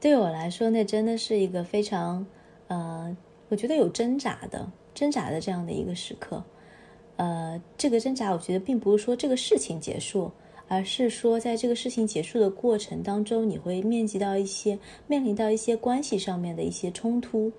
[0.00, 2.24] 对我来说，那真的是一个非常
[2.68, 3.16] 呃，
[3.48, 6.44] 我觉得有挣扎的挣扎的这样的一个时刻。
[7.16, 10.32] 呃，这个挣扎，我觉得并不是说这个事情结束，
[10.66, 17.52] 而是说在这个事情结束的过程当中，你会面及到一些面临到一些关系上面的一些冲突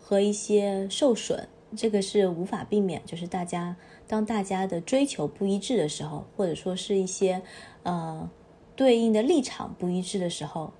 [0.00, 3.00] 和一些受损，这个是无法避免。
[3.06, 3.76] 就是大家
[4.08, 7.40] 当大家的追求不一致的时候，或者说是一些
[7.84, 8.28] 呃
[8.74, 10.72] 对应的立场不一致的时候，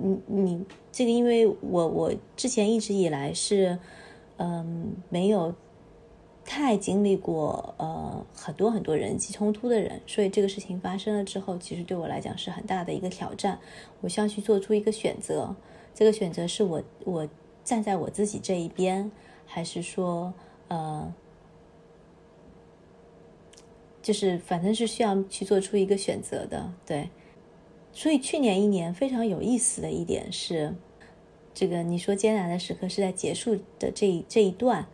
[0.00, 3.78] 你你这个，因为我我之前一直以来是
[4.36, 5.52] 嗯没有。
[6.50, 13.60] 太经历过呃很多很多人际冲突的人，所以这个事情发生了之后，其实对我来讲是很大的一个挑战。
[14.00, 15.54] 我需要去做出一个选择，
[15.94, 17.28] 这个选择是我我
[17.62, 19.12] 站在我自己这一边，
[19.44, 20.32] 还是说
[20.68, 21.12] 呃，
[24.00, 27.10] 就是反正是需要去做出一个选择的，对。
[27.92, 30.74] 所以去年一年非常有意思的一点是，
[31.52, 34.86] 这个你说艰难的时刻是在结束的这一这一段，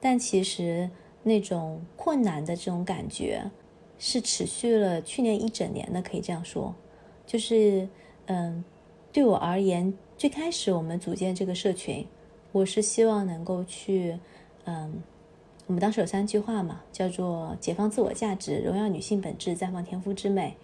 [0.00, 0.88] 但其实
[1.22, 3.50] 那种困难的这种感觉
[3.98, 6.74] 是持续了去年一整年的，可以这样说。
[7.26, 7.88] 就是
[8.26, 8.64] 嗯，
[9.12, 12.06] 对我而言，最开始我们组建这个社群，
[12.52, 14.18] 我是希望能够去
[14.64, 15.02] 嗯，
[15.66, 20.56] 我们当时有三句话嘛，叫做解放自我价值、荣耀女性本质、绽放天赋之美。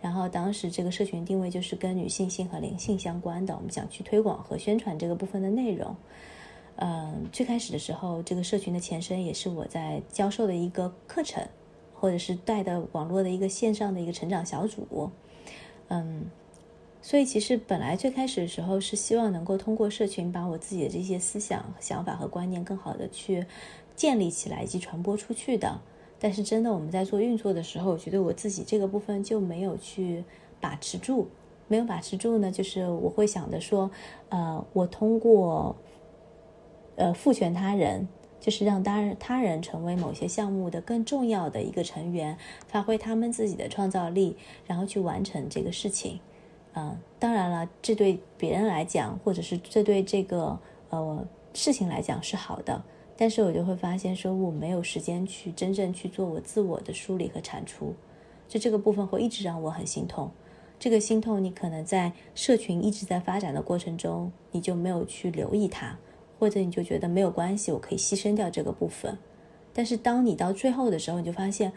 [0.00, 5.96] 然后当时这个社群定位就是跟女性性和灵性相关的，我们想去推广和宣传这个部分的内容。
[6.76, 11.46] 嗯，最开始的时候，这个社群的前身也是我在教授的一个课程，
[11.94, 15.10] 或者是带的网络的一个线上的一个成长小组。
[15.88, 16.24] 嗯，
[17.00, 23.46] 所以其实本来最开始的时候是希望能够通过社群把我自己的这些思想、想法和观念更好的去
[23.94, 25.80] 建立起来以及传播出去的。
[26.18, 30.24] 但是真的，我们在做运作的时候，我觉得我自己这个部分就没有去
[30.60, 31.28] 把持住，
[31.68, 33.90] 没有把持住呢，就是我会想着说，
[34.28, 35.76] 呃，我通过，
[36.96, 38.06] 呃，赋权他人，
[38.40, 42.36] 就是让他人他人成为某些项目的更重要的一个成员，
[42.66, 44.36] 发挥他们自己的创造力，
[44.66, 46.20] 然后去完成这个事情。
[46.74, 50.58] 嗯，当然了，这对别人来讲，或者是这对这个
[50.90, 52.82] 呃事情来讲是好的。
[53.16, 57.94] 但是我就会发现，说我没有时间去真正去做我自我的梳理和产出，
[58.48, 60.30] 就这个部分会一直让我很心痛。
[60.78, 65.96] 这个心痛，你可能在社群一直在发展的过程中，你就没有去留意它，
[66.42, 69.16] 或者你就觉得没有关系，我可以牺牲掉这个部分。
[69.72, 71.72] 但是当你到最后的时候，你就发现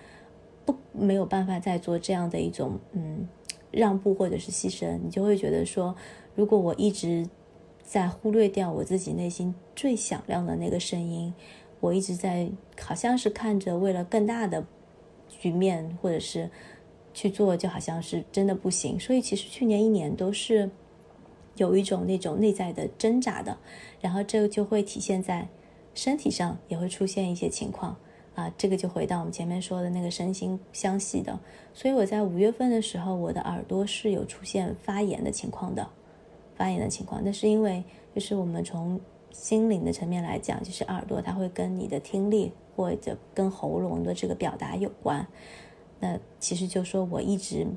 [0.66, 3.28] 不没有办法再做这样的一种嗯
[3.70, 5.95] 让步或者是牺牲，你就会觉得说，
[6.34, 7.30] 如果我一直。
[7.88, 11.32] 在忽略掉我自己内心最响亮的那个声音，
[11.80, 12.49] 我一直在
[12.82, 14.66] 好像是看着为了更大的
[15.30, 16.49] 局面，或者是
[17.13, 18.99] 去做，就好像是真的不行。
[18.99, 20.68] 所以其实去年一年都是
[21.57, 23.57] 有一种那种内在的挣扎的，
[24.01, 25.47] 然后这个就会体现在
[25.93, 27.95] 身体上，也会出现一些情况
[28.35, 28.53] 啊。
[28.57, 31.39] 这个就回到我们前面说的那个身心相系的。
[31.73, 35.87] 所以我在五月份的时候，我的耳朵是有出现发炎的情况的。
[36.57, 37.83] 发炎的情况，那是因为
[38.13, 38.97] 就是我们从
[39.29, 45.27] 心灵的层面来讲，就是耳朵它会跟你的听力或者跟喉咙的这个表达有关。
[45.99, 47.67] 那其实就说我一直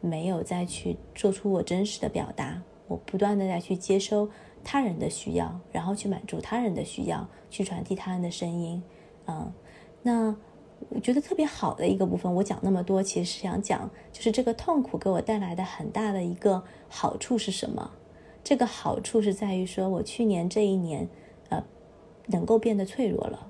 [0.00, 2.62] 没有再去做出我真实的表达，
[2.92, 4.28] 我不断的在去接收
[4.62, 8.82] 他人的需要，然后去满足他人的需要，去传递他人的声音。
[9.26, 9.50] 嗯，
[10.02, 10.36] 那
[10.90, 17.90] 我觉得特别好的一个部分，我讲那么多，其实是想讲，就是这个痛苦给我带来的很大的一个好处是什么？
[18.44, 21.08] 这个好处是在于说，我去年这一年，
[21.48, 21.64] 呃，
[22.26, 23.48] 能够变得脆弱了。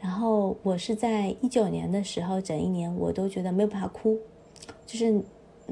[0.00, 4.18] 然后我是在一九年的时候，整一年我都觉得没有办法哭，
[4.86, 5.22] 就是，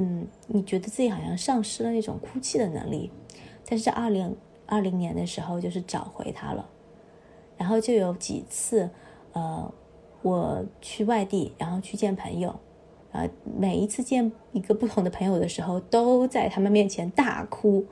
[0.01, 3.11] 嗯，你觉得自己好像丧失了那种哭泣的能力。
[3.69, 6.69] 但是在二零二零年的时候，就是找回它了。
[7.57, 8.89] 然后就有几次，
[9.33, 9.75] 呃，
[10.23, 12.55] 我去外地，然后去见朋友。
[13.11, 13.29] 呃，
[13.59, 17.85] 每一次见一个不同的朋友的时候，都在他们面前大哭，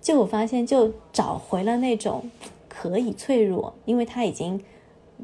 [0.00, 2.28] 就我发现就找回了那种
[2.68, 4.60] 可以脆弱，因为他已经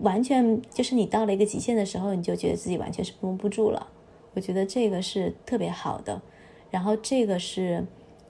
[0.02, 3.88] 完全就是你到了一个极限的时候，你就觉得自己完全是绷不住了。
[4.34, 6.22] 我觉得这个是特别好的。
[6.70, 7.84] 然后这个是，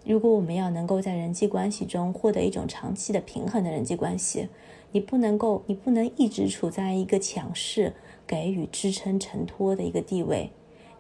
[0.05, 4.48] 如果我们要能够在人际关系中获得一种长期的平衡的人际关系，
[4.92, 7.92] 你不能够，你不能一直处在一个强势、
[8.26, 10.51] 给予支撑、承托的一个地位。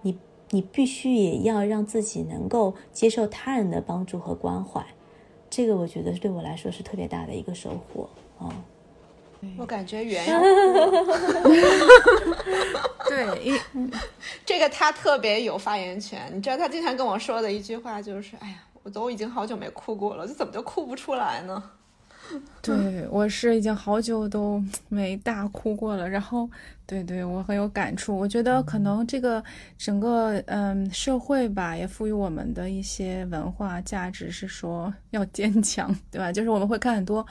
[0.02, 0.18] 你
[0.50, 4.84] 你必须也要让自己能够接受他人的帮助和关怀，
[5.48, 8.64] 这个我觉得对我来说是特别大的一个收获啊。
[9.56, 10.40] 我感觉圆圆，
[13.08, 13.90] 对，因
[14.44, 16.30] 这个他特别有发言权。
[16.34, 21.62] 你知道他经常跟我说的一句话就是：“哎呀，我都已经好久没哭过了，这怎么就哭不出来呢？”
[22.62, 26.08] 对，我是已经好久都没大哭过了。
[26.08, 26.48] 然后，
[26.86, 28.16] 对对，我很有感触。
[28.16, 29.42] 我觉得可能这个
[29.76, 36.30] 整个嗯社会吧，也赋予我们的一些文化价值是说要坚强，对吧？
[36.30, 37.26] 就是我们会看很多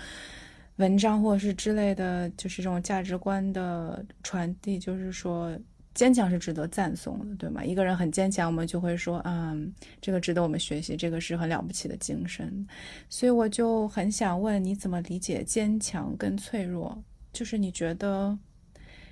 [0.80, 5.58] 文章或者是之类的，就是这种价值观的传递，就是说。
[5.96, 7.66] 坚强是值得赞颂的，对吗？
[7.66, 12.66] 一个人很坚强，我们就会说，嗯，这个值得我们学习，这个是很了不起的精神。
[13.10, 17.04] 所以我就很想问，你怎么理解坚强跟脆弱？
[17.34, 18.38] 就是你觉得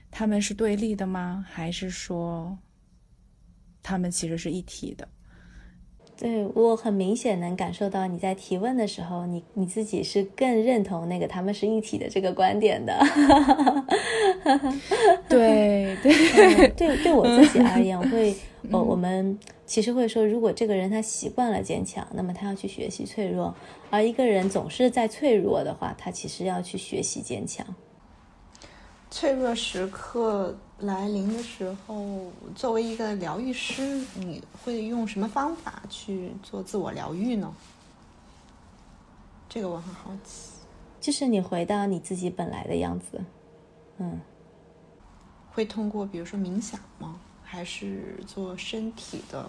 [0.10, 1.44] 他们是对立的吗？
[1.50, 2.58] 还是说
[3.84, 5.06] 他们其实是一体的？
[6.18, 12.98] 对我很明显能感受到你在提问的时候，你你自己是更认同那个他们是一体的这个观点的。
[15.30, 18.34] 对对对，对我自己而言， 我会
[18.72, 23.54] 哦，我们其实会说，如果这个人他习惯了坚强，那么他要去学习脆弱；
[23.92, 27.64] 而一个人总是在脆弱的话，他其实要去学习坚强。
[29.10, 37.52] 脆弱时刻来临的时候，作为一个疗愈师，你会用什么方法去做自我疗愈呢？
[39.48, 40.52] 这个我很好奇。
[41.00, 43.24] 就是你回到你自己本来的样子，
[43.98, 44.20] 嗯。
[45.52, 47.20] 会通过比如说冥想吗？
[47.44, 49.48] 还是做身体的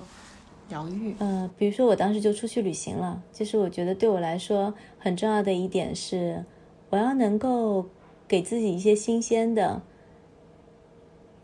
[0.69, 1.15] 疗愈？
[1.19, 6.45] 呃，比如说我当时就出去旅行了，就是我觉得对我来说很重要的一点是，
[6.91, 7.85] 我要能够。
[8.29, 9.83] 给自己一些新鲜的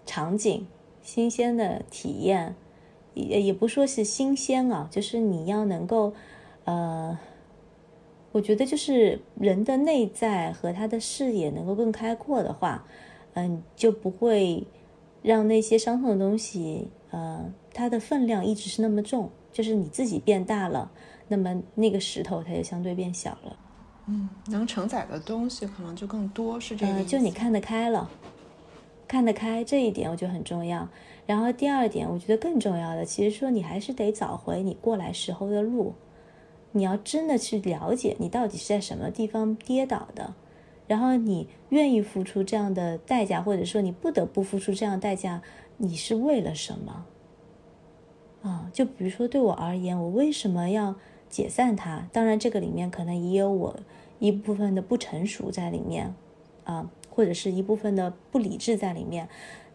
[0.07, 0.67] 场景、
[1.03, 2.55] 新鲜的体验，
[3.15, 6.13] 也也不说是新鲜啊，就是你要能够，
[6.65, 7.19] 呃，
[8.33, 12.87] 我觉得就是人的内在和他的视野能够更开阔的话，
[13.33, 14.67] 嗯，就不会
[15.23, 19.31] 让那些伤痛的东西，呃，它的分量一直是那么重。
[19.53, 20.91] 就是你自己变大了，
[21.29, 23.57] 那么那个石头它就相对变小了。
[24.07, 28.11] 嗯，能承载的东西可能就更多，是这个就你看得开了，
[29.09, 30.87] 看得开这一点我觉得很重要。
[31.25, 35.95] 然后第二点，我觉得更重要的，其实说你还是得找回你过来时候的路。
[36.73, 40.35] 你要真的去了解你到底是在什么地方跌倒的，
[40.87, 45.41] 然后你愿意付出这样的代价，或者说你不得不付出这样代价，
[45.79, 47.07] 你是为了什么？
[48.43, 50.97] 啊，就比如说对我而言，我为什么要？
[51.31, 53.77] 解散它，当然这个里面可能也有我
[54.25, 56.15] 一部分的不成熟在里面，
[56.65, 59.29] 啊，或者是一部分的不理智在里面，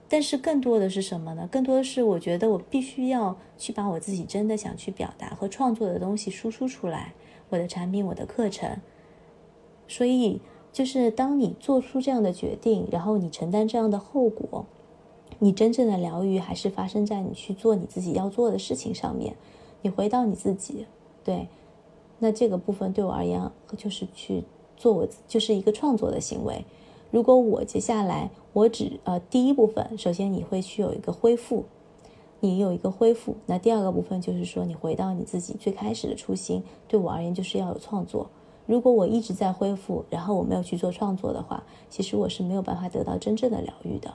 [0.07, 1.47] 但是更多的是什么呢？
[1.51, 7.13] 更多的是我觉得我必须要去把我自己真的想去表达和创作的东西输出出来，
[7.49, 8.77] 我的产品，我的课程。
[9.87, 10.41] 所以
[10.73, 14.65] 就是当你做出这样的决定，然后你承担这样的后果，
[15.37, 19.35] 你真正的疗愈还是发生在你去做你自己要做的事情上面，
[19.83, 20.87] 你回到你自己。
[21.23, 21.47] 对，
[22.19, 24.43] 那这个部分对我而言，就是去
[24.77, 26.65] 做我就是一个创作的行为。
[27.11, 31.65] 如果我接下来我只呃第一部分，首先你会去有一个恢复，
[32.39, 33.35] 你有一个恢复。
[33.45, 36.61] 那第二个部分就是说，你回到你自己最开始的初心。
[36.87, 38.29] 对我而言，就是要有创作。
[38.67, 44.13] 如果我一直在恢复，然后我没有去做创作的话，其实我是没有办法得到真正的疗愈的。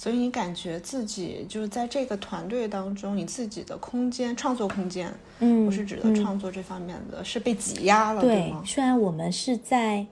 [0.00, 8.62] 所以你感觉自己就是在这个团队当中，你自己的空间、创作空间，嗯，我是指的创作这方面的，是被挤压了，对吗？
[8.64, 10.06] 虽然我们是在，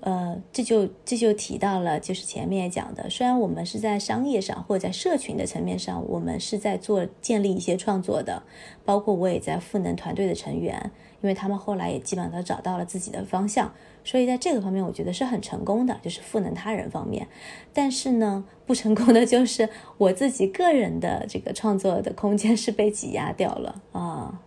[0.00, 8.42] 呃，这就这就提到了，就是前面也讲的，虽然我们是在商业上或者在社群的层面上，我们是在做建立一些创作的，
[8.84, 10.90] 包括我也在赋能团队的成员。
[11.22, 13.70] 因为他们后来也基本上都找到了自己的方向，
[14.02, 17.28] 所以在这个方面我觉得是很成功的，就是赋能他人方面。
[17.74, 24.40] 但是呢，不成功的就是我自己个人的这个创作的空间是被挤压掉了啊，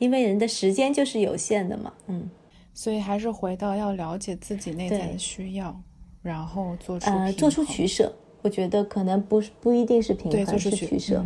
[0.00, 2.28] 因为人的时间就是有限的嘛，嗯。
[2.78, 5.76] 所以还是回到要了解自己内在的需要，
[6.22, 8.12] 然后做出呃做出取舍。
[8.40, 11.24] 我觉得可能不是不一定是平衡，是取舍，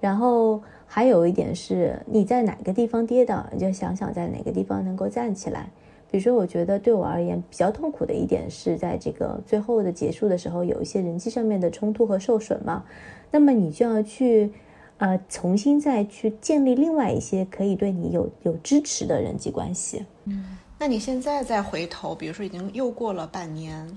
[0.00, 0.62] 然后。
[0.86, 5.68] 还有一点是，你在哪个地方跌倒，你就想想在哪个地方能够站起来。
[6.08, 12.84] 比如说，我觉得对我而言比较痛苦的一点是在这个最后的结束的时候，有一些人际上面的冲突和受损嘛。
[13.32, 14.52] 那么你就要去，
[14.98, 20.04] 呃，重新再去建立另外一些可以对你有有支持的人际关系。
[20.26, 23.96] 嗯，那你现在再回头，比如说已经又过了半年。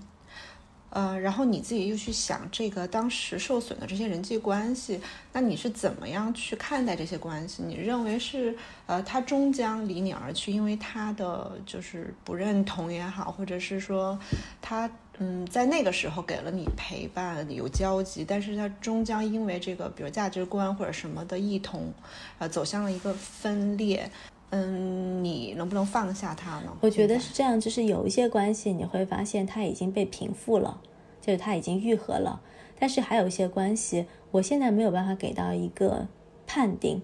[0.90, 5.02] 呃，然后你自己又去想这个当时受损的这些人际关系，
[5.34, 7.62] 那你是怎么样去看待这些关系？
[7.62, 14.18] 你认为是呃，他终将离你而去，因为他的就是不认同也好，或者是说
[14.62, 21.94] 他嗯在那个时候给了你陪伴有交集，但是他终将因为这个比如价值观或者什么的异同，
[22.40, 24.10] 呃走向了一个分裂。
[24.50, 26.72] 嗯，你能不能放下他呢？
[26.80, 30.80] 我觉得是这样，就是有一些关系你会发现它已经被平复了，
[31.20, 32.42] 就是它已经愈合了。
[32.80, 36.08] 但是还有一些关系，我现在没有办法给到一个
[36.46, 37.02] 判定，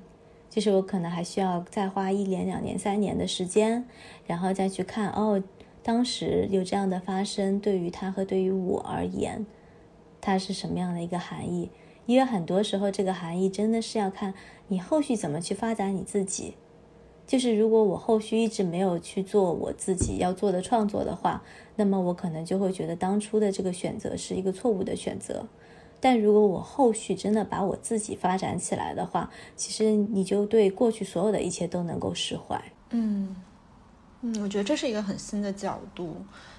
[0.50, 3.86] 就是我可能还需要再花一年、两年、三年的时间，
[4.26, 5.44] 然后再去看哦，
[5.82, 9.46] 当时有这样的发生，对于他和对于我而言，
[10.22, 11.70] 它是什么样的一个含义？
[12.06, 14.34] 因为很多时候这个含义真的是要看
[14.68, 16.54] 你后续怎么去发展你自己。
[17.26, 21.42] 就是如果我后续一直没有去做我自己要做的创作的话，
[21.76, 25.48] 那么我可能就会觉得当初的这个选择是一个错误的选择。
[26.00, 32.62] 但如果我后续真的把我自己发展起来的话，其实你就对过去所有的一切都能够释怀。
[32.90, 33.36] 嗯
[34.22, 36.18] 嗯，我觉得这是一个很新的角度，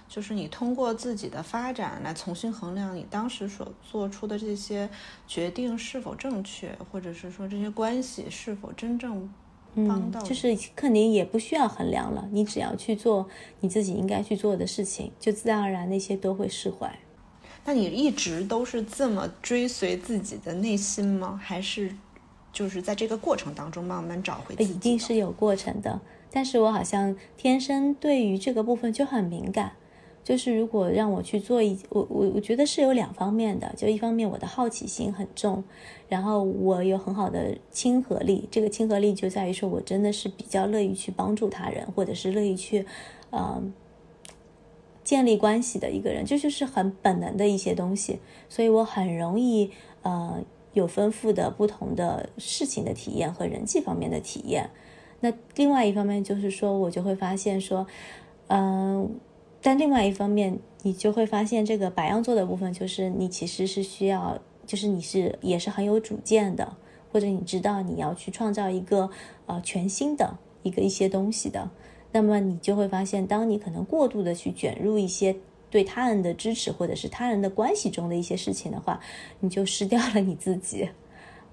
[0.08, 4.88] 就是你通过自己的发展来重新衡量你当时所做出的这些
[5.26, 9.30] 决定是否正确，或者是说这些关系是否真正。
[9.76, 13.28] 嗯，就是肯定也不需要衡量了，你只要去做
[13.60, 16.98] 你自己应该去做的事情，就自然而然那些都会释怀。
[17.64, 21.40] 那你一直都是这么追随自己的内心吗？
[21.42, 21.94] 还是
[22.52, 24.54] 就是在这个过程当中慢慢找回？
[24.62, 26.00] 一定是有过程的，
[26.30, 29.72] 但是我好像天生对于这个部分就很敏感。
[30.24, 35.62] 就是如果让我去做一，我我我觉得是有两方面的，就一方面我的好奇心很重，
[36.08, 42.86] 然后我有很好的亲和力，这个亲和力就在于说我真的是比较乐意去帮助他人，或者是乐意去，
[43.28, 43.62] 呃，
[45.04, 48.18] 建立关系的一个人，这就是很本能的一些东西，
[48.48, 49.70] 所以我很容易
[50.00, 54.70] 呃有丰富的不同的事情的体验和人际方面的体验。
[55.20, 57.86] 那另外一方面就是说我就会发现说，
[58.46, 59.10] 嗯。
[59.64, 66.76] 但另外一方面，你就会发现这个白羊座的部分，就是你其实是需要，就是你是也是很有主见的，
[67.10, 69.08] 或者你知道你要去创造一个
[69.46, 71.70] 呃全新的一个一些东西的，
[72.12, 75.34] 那么你就会发现，当你可能过度的去卷入一些
[75.70, 79.00] 对他人的支持或者是他人的关系中的一些事情的话，
[79.40, 80.90] 你就失掉了你自己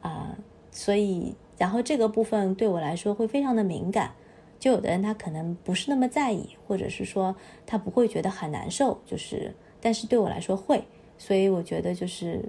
[0.01, 0.37] 啊，
[0.69, 4.11] 所以然后这个部分对我来说会非常的敏感。
[4.61, 7.35] 就有的人他可能不是那么在意，或者是说
[7.65, 9.51] 他不会觉得很难受，就是，
[9.81, 10.83] 但是对我来说会，
[11.17, 12.47] 所以我觉得就是，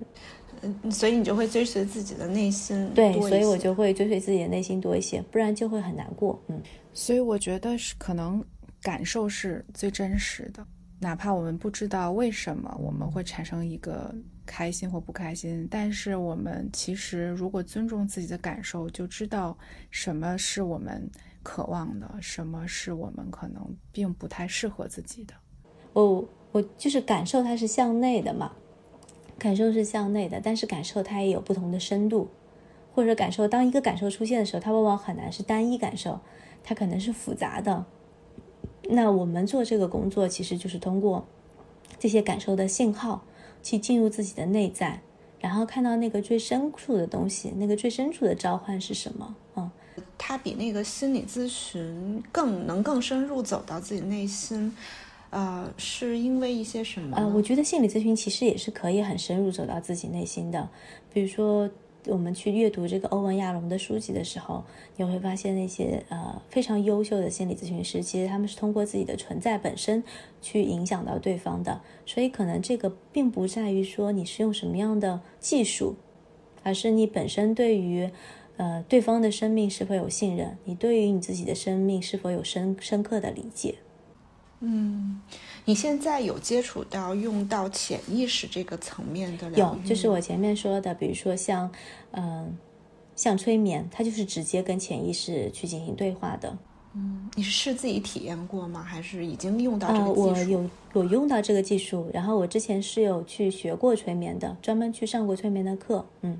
[0.60, 6.60] 嗯，所以你就会追随自己的内心，对，所以我就会追随自己的内心多一些，不然就会很难过，嗯，
[6.92, 8.44] 所以我觉得是可能
[8.82, 10.62] 感受是最真实的，
[11.00, 19.56] 哪怕我们不知道为什么我们会产生一个开心或不开心，但是我们其实如果尊重自己的感受，就知道
[19.90, 21.10] 什么是我们。
[21.42, 25.34] 渴望的什么是我们可能并不太适合自己的？
[25.92, 28.52] 我我就是感受它是向内的嘛，
[29.38, 32.28] 感受是向内的，但是感受它也有不同的深度，
[32.94, 36.20] 或者感受当一个感受出现的时候，它往往很难是单一感受，
[36.62, 37.84] 它可能是复杂的。
[38.88, 41.26] 那我们做这个工作，其实就是通过
[41.98, 43.24] 这些感受的信号
[43.62, 45.02] 去进入自己的内在，
[45.40, 49.36] 然后看到那个最深处的东西，那个最深处的召唤是什么？
[49.56, 49.70] 嗯。
[50.16, 54.74] 它比那个心理咨询更能更深入走到自己内心，
[55.30, 57.16] 呃，是因为一些什么？
[57.16, 60.68] 呃，我觉得心理咨询其实也是可以很深入走到自己内心的。
[61.12, 61.68] 比如说，
[62.06, 64.64] 我们去阅读这个欧文亚龙的书籍的时候，
[64.96, 70.02] 你会发现那些呃非常优秀的心理咨询师，其实他们是通过自己的存在本身
[70.40, 71.80] 去影响到对方的。
[72.06, 75.96] 所以，可能这个并不在于说你是用什么样的技术，
[76.62, 78.10] 而是你本身对于。
[78.58, 80.56] 呃，对方的生命是否有信任？
[80.64, 83.76] 你对于你自己的生命是否有深深刻的理解？
[84.60, 85.20] 嗯，
[85.64, 89.50] 你现在有接触到用到潜意识这个层面的？
[89.52, 91.68] 有，就是我前面说的，比如说像，
[92.12, 92.56] 嗯，
[93.16, 96.56] 像催眠，它就是直接跟潜意识去进行对话的。
[96.94, 98.82] 嗯，你是自己体验过吗？
[98.82, 100.22] 还是已经用到这个技术？
[100.22, 106.06] 我有我用到这个技术，然后我之前是有去学过催眠的，专门去上过催眠的课。
[106.20, 106.38] 嗯。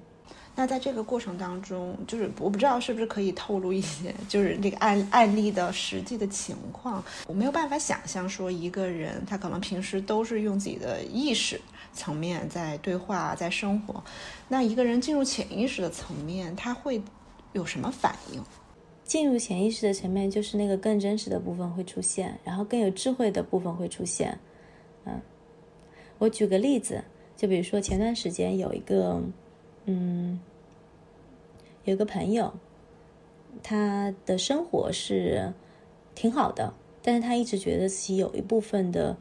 [0.55, 7.03] 那在这个过程当中，就是我不知道是不是可以透露一些，就是这个案案例的实际的情况。
[7.26, 11.59] 我没有办法想象说一个人他可能平时都是用自己的意识
[11.94, 14.05] 层面在对话，在生活。
[14.46, 17.00] 那一个人进入潜意识的层面，他会
[17.55, 18.44] 有什么反应？
[19.05, 24.38] 进入潜意识的层面，就是那个更真实的部分会出现，然后更有智慧的部分会出现。
[25.07, 25.18] 嗯，
[26.18, 27.03] 我举个例子，
[27.38, 29.18] 就比如说前段时间有一个。
[29.85, 30.39] 嗯，
[31.85, 32.55] 有个朋友，
[33.62, 35.53] 他的生活是
[36.14, 39.16] 挺好的，但是他一直觉得自己有一部分的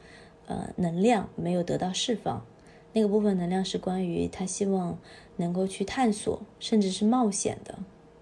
[0.46, 2.46] 呃能量没有得到释放。
[2.94, 4.98] 那个部分能量是关于他希望
[5.38, 7.80] 能够去探索，甚至是冒险的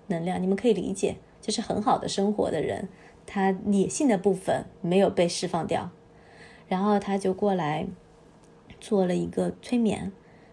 [0.07, 0.41] 能量。
[0.41, 2.87] 你们可以理解，就是很好的生活的人，
[3.25, 5.89] 他野性的部分没有被释放掉，
[6.67, 7.87] 然后他就过来
[8.79, 10.11] 做了一个催眠。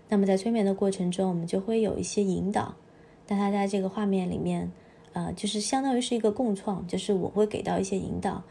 [0.09, 2.75] 那么在催眠的过程中，我们就会有一些引导。
[3.27, 4.71] 但他在这个画面里面，
[5.13, 8.43] 呃，就是相当于是一个共创，就是我会给到一些引导，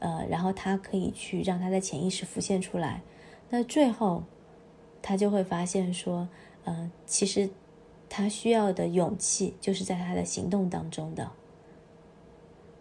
[0.00, 3.02] 呃，然后他可以去让他在潜意识浮现出来。
[3.50, 4.24] 那最后，
[5.00, 6.28] 他就会发现说，
[6.64, 7.48] 呃，其实
[8.08, 11.30] 他需要的勇气就是在他的行动当中的。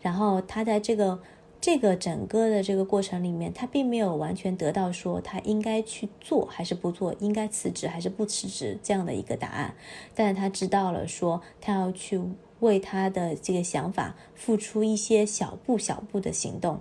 [0.02, 1.20] 然后他在这个。
[1.68, 9.76] 这个整个的这个过程里面，他并没有完全得到说他应该去做还是不做，应该辞职还是不辞职这样的一个答案，
[10.16, 12.22] 但是他知道了说他要去
[12.62, 16.80] 为他的这个想法付出一些小步小步的行动。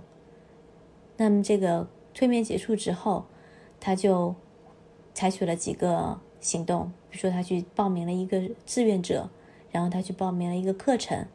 [1.17, 3.25] 那么这个催眠结束之后，
[3.81, 4.35] 他就
[5.13, 9.29] 采取了几个行动，比如说他去报名了一个志愿者，
[9.69, 11.27] 然后他去报名了一个课程，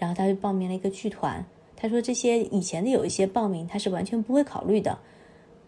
[0.00, 1.46] 然后他去报名了一个剧团。
[1.80, 4.98] 他说这些以前的有一些报名他是完全不会考虑的，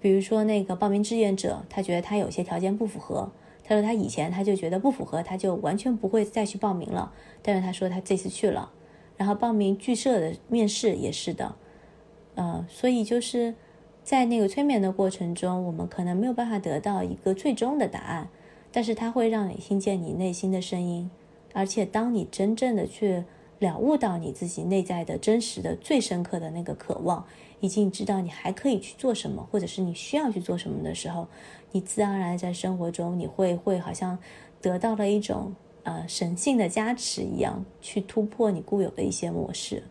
[0.01, 3.31] 比如说那个报名志愿者，他觉得他有些条件不符合。
[3.63, 7.13] 他说他以前他就觉得不符合，他就完全不会再去报名了。
[7.43, 8.73] 但是他说他这次去了，
[9.17, 11.55] 然后报名剧社的面试也是的，
[12.35, 13.55] 呃，所以就是
[14.03, 18.29] 在那个催眠的过程中，我们可能没有办法得到一个最终的答案，
[18.73, 21.09] 但是它会让你听见你内心的声音，
[21.53, 23.23] 而且当你真正的去。
[23.61, 27.25] 了悟到你自己内在的真实的最深刻的那个渴望，
[27.61, 31.29] 以及你知道你还可以去做什么，或者是你需要去做什么的时候，
[31.71, 34.19] 你自然而然在生活中你会会好像
[34.63, 39.83] 得到了一种呃神性的加持一样，去突破你固有的一些模式。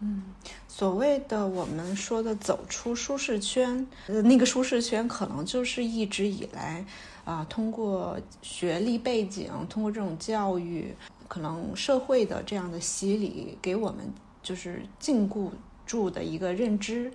[0.00, 0.22] 嗯，
[0.68, 6.84] 所谓的我们说的走出舒适圈，呃，那个舒适圈可能就是一直以来
[7.24, 10.94] 啊，通过学历背景，通过这种教育。
[11.28, 14.12] 可能社会的这样的洗礼给我们
[14.42, 15.50] 就是禁锢
[15.84, 17.12] 住的一个认知，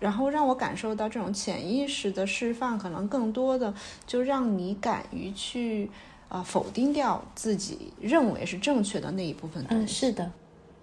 [0.00, 3.72] 然后让我感受到这种潜意识的释放，可能更多的
[4.06, 5.90] 就让你敢于去
[6.28, 10.32] 啊否定掉自己认为是正确的那一部分嗯，是的，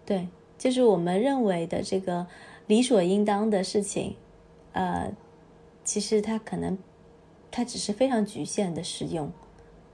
[0.05, 2.25] 对，就是我们认为的这个
[2.67, 4.15] 理所应当的事情，
[4.71, 5.11] 呃，
[5.83, 6.77] 其实它可能
[7.51, 9.31] 它只是非常局限的使用。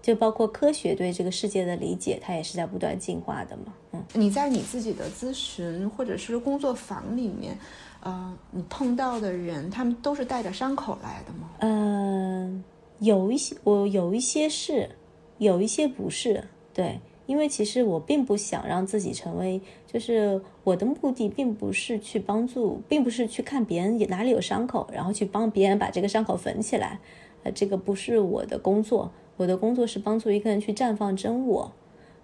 [0.07, 3.73] 就包括科学对这个世界的理解，它也是在不断进化的嘛。
[3.91, 7.59] 嗯，你在你自己的咨询或者是工作坊里面，
[7.99, 11.49] 呃，你碰到的人，他们都是带着伤口来的吗？
[11.59, 12.63] 嗯，
[12.99, 14.89] 有一些，我有一些是，
[15.39, 16.41] 有一些不是。
[16.73, 19.59] 对，因为其实我并不想让自己成为，
[19.91, 26.97] 就是我的目的并不是去帮助，并不是去看别人哪里有伤口，然后去帮别人把这个伤口缝起来。
[27.43, 29.11] 呃，这个不是我的工作。
[29.37, 31.71] 我的工作是帮助一个人去绽放真我，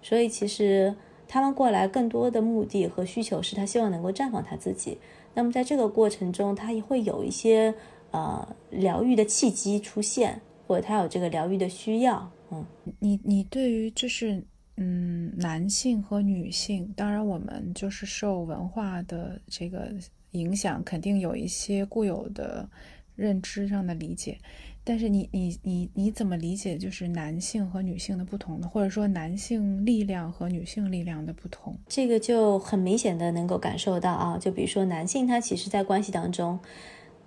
[0.02, 0.94] 所以其实
[1.26, 4.98] 他们过来更多的目的和需求是他希望能够绽放他自己。
[5.34, 7.74] 那么在这个过程中，他也会有一些
[8.10, 12.30] 呃疗愈的契机出现，或者他有这个疗愈的需要。
[12.50, 12.64] 嗯，
[12.98, 14.44] 你你对于就是
[14.76, 19.92] 嗯男性和女性，当然我们就是受文化的这个
[20.32, 22.68] 影响，肯定有一些固有的
[23.16, 24.38] 认知上的理解。
[24.86, 28.68] 但是你你你你怎么理解就是男性和女性的不同呢？
[28.70, 31.74] 或者说男性力量和女性力量的不同？
[31.88, 36.60] 这个就很明显的能够感受到啊，就比如说男性他其实在关系当中，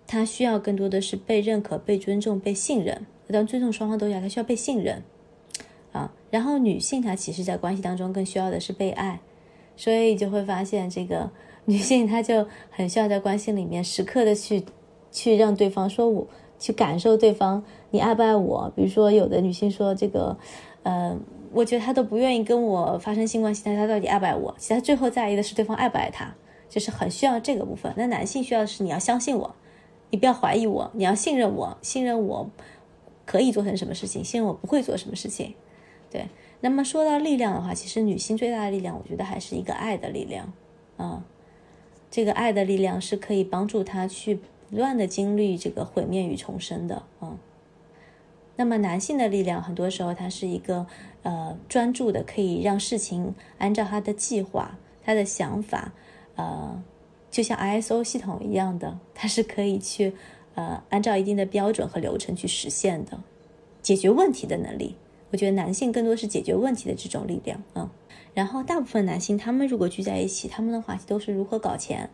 [0.05, 5.01] 他需要更多的是被认可、被尊重、被信任，当尊重双方都要，他需要被信任
[5.91, 6.13] 啊。
[6.29, 9.19] 然后女性她其实在关系当中更需要的是被爱，
[9.75, 11.31] 所以就会发现这个
[11.65, 14.63] 女性她就很需要在关系里面时刻的去
[15.11, 16.27] 去让对方说我。
[16.59, 18.71] 去感受对方，你爱不爱我？
[18.75, 20.37] 比如说，有的女性说这个，
[20.83, 21.15] 呃，
[21.53, 24.53] 我觉得她都不愿意跟我发生性关系，但她到底爱不爱我？
[24.57, 26.33] 其实她最后在意的是对方爱不爱她，
[26.67, 27.93] 就是很需要这个部分。
[27.95, 29.55] 那男性需要的是你要相信我，
[30.09, 32.49] 你不要怀疑我，你要信任我，信任我
[33.25, 35.53] 可以做成什么事情，信任我不会做什么事情。
[36.09, 36.25] 对。
[36.59, 40.51] 那么说到力量的话，其实女性最大的力量，我觉得还是一个爱的力量
[40.97, 41.23] 啊。
[42.09, 44.39] 这个爱的力量是可以帮助她去。
[44.69, 47.37] 乱的经历这个毁灭与重生的，嗯，
[48.55, 50.85] 那么男性的力量很多时候他是一个
[51.23, 55.93] 呃专注的，可以让事情按照他的计划、他的想法，
[56.35, 56.83] 呃，
[57.31, 60.13] 就像 ISO 系统一样的，他是可以去
[60.55, 63.19] 呃按照一定的标准和流程去实现的，
[63.81, 64.95] 解决问题的能力。
[65.29, 67.89] 我觉得男性更多是解决问题的这种力量，嗯，
[68.33, 72.09] 然后大部分男性他们如果聚在一起，他们的话题都是如何搞钱。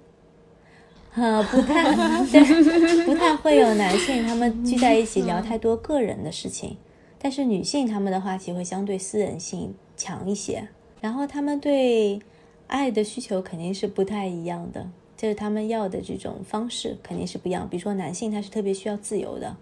[1.15, 1.95] 呃，不太
[2.25, 6.75] 对，不太会有男性他们聚在一起聊太多个人的事情，
[7.19, 10.67] 但是女性他们的话题会相对私人性强一些，
[11.01, 12.19] 然后他们对
[12.65, 17.69] 爱的需求肯定是不太一样的，就是他们要的这种方式肯定是不一样。
[17.69, 19.55] 比如说男性他是特别需要自由的，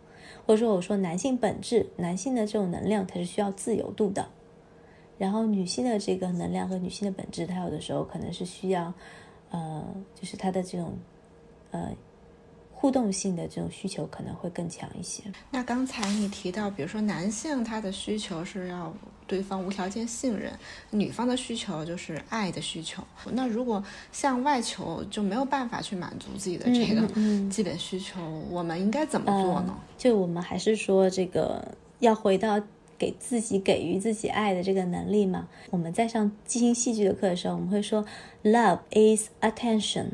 [0.45, 4.25] 或者说我说男性本质，男性的这种能量它是需要自由度的，
[5.17, 8.93] 然后女性的这个能量和女性的本质，它有的时候可能是需要，
[9.49, 9.83] 呃，
[10.15, 10.97] 就是它的这种。
[11.71, 11.95] 呃，
[12.73, 15.23] 互动性的这种需求可能会更强一些。
[15.51, 18.93] 那刚才你提到，比如说男性他的需求是要
[19.27, 20.51] 对方无条件信任，
[20.89, 23.03] 女方的需求就是爱的需求。
[23.33, 27.07] 那如果向外求就没有办法去满足自己的这个
[27.49, 28.19] 基本需求，
[28.49, 29.77] 我们应该怎么做呢？
[29.97, 32.59] 就我们还是说这个要回到
[32.97, 35.47] 给自己给予自己爱的这个能力嘛。
[35.69, 38.03] 我们在上即兴戏剧的课的时候，我们会说
[38.43, 40.07] ，love is attention。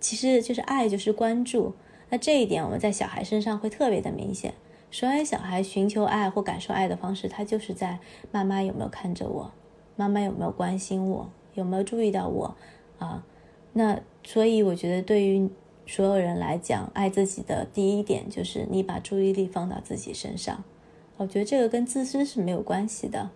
[0.00, 1.74] 其实就是爱，就是关注。
[2.08, 4.54] 那这一点我们在小孩身上会特别的明显。
[4.90, 8.00] 所以小孩寻求爱或感受爱的方式，他就是在
[8.32, 9.52] 妈妈有没有看着我，
[9.94, 12.56] 妈妈有没有关心我，有没有注意到我
[12.98, 13.24] 啊？
[13.72, 15.48] 那所以我觉得对于
[15.86, 20.64] 所有人来讲，爱自己的第一点就是你把注意力放到自己身上。
[21.18, 23.30] 我觉得这个跟自私是没有关系的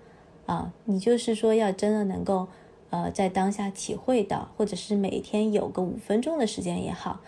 [0.47, 0.73] 啊。
[0.87, 2.49] 你就是说要真的能够。
[2.95, 7.21] 呃，在当下体会到，或者是每天有个五分钟的时间也好，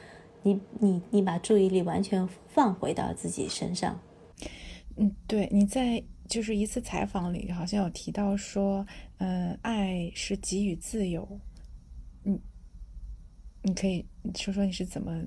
[0.45, 3.99] 你你你把注意力完全放回到自己身上。
[4.97, 8.87] 嗯，对，你在就是一次采访里好像有提到说，
[9.19, 11.27] 嗯，爱是给予自由。
[12.23, 12.39] 嗯，
[13.63, 14.07] 你可以
[14.37, 15.21] 说说你是怎么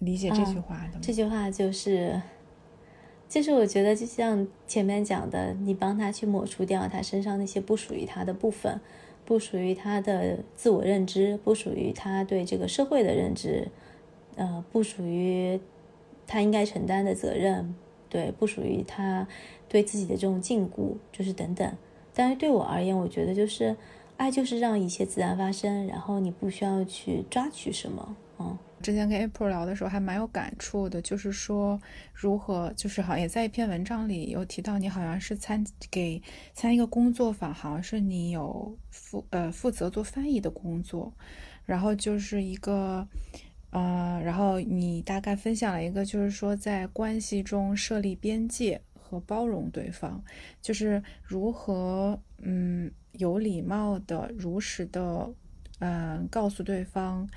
[0.00, 1.00] 理解这句话的吗？
[1.00, 2.20] 这句话就是，
[3.30, 8.78] 就是我觉得就像前面讲的，你帮他去抹除掉他身上那些不属于他的部分。
[9.28, 13.68] 不属于他的自我认知，不属于他对这个社会的认知，
[14.36, 15.60] 呃，不属于
[16.26, 17.74] 他应该承担的责任，
[18.08, 19.28] 对，不属于他
[19.68, 21.70] 对自己的这种禁锢，就是等等。
[22.14, 23.76] 但是对我而言，我觉得就是
[24.16, 28.56] 爱，就是让一切自然发生，然后你不需要去抓取什么，嗯。
[28.80, 31.80] 之前跟 April 聊的时候还蛮有感触的，就是说
[32.14, 36.22] 如何，就是好像也在一篇文章里有提到，你好像是参给
[36.54, 41.12] 参一个工作坊，好像是你有负呃负责做翻译的工作，
[41.64, 43.06] 然后就是一个
[43.70, 50.22] 呃，然后你大概分享了一个，就是说在关系中设立边界和包容对方，
[50.62, 55.28] 就是如何嗯有礼貌的、如实的
[55.80, 57.28] 嗯告诉对方。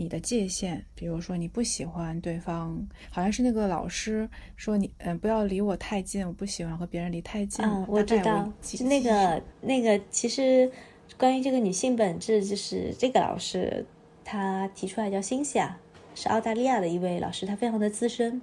[0.00, 4.26] 你的界限，比如说你不喜欢对方，好像是那个老师
[4.56, 7.62] 说你，嗯，不要离我太近，我不喜欢和别人离太近。
[7.62, 10.72] 嗯，我知道，是那个那个，其实
[11.18, 13.84] 关于这个女性本质，就是这个老师
[14.24, 15.76] 他提出来叫辛西娅，
[16.14, 18.40] 是澳大利亚的一位老师，他非常的资深。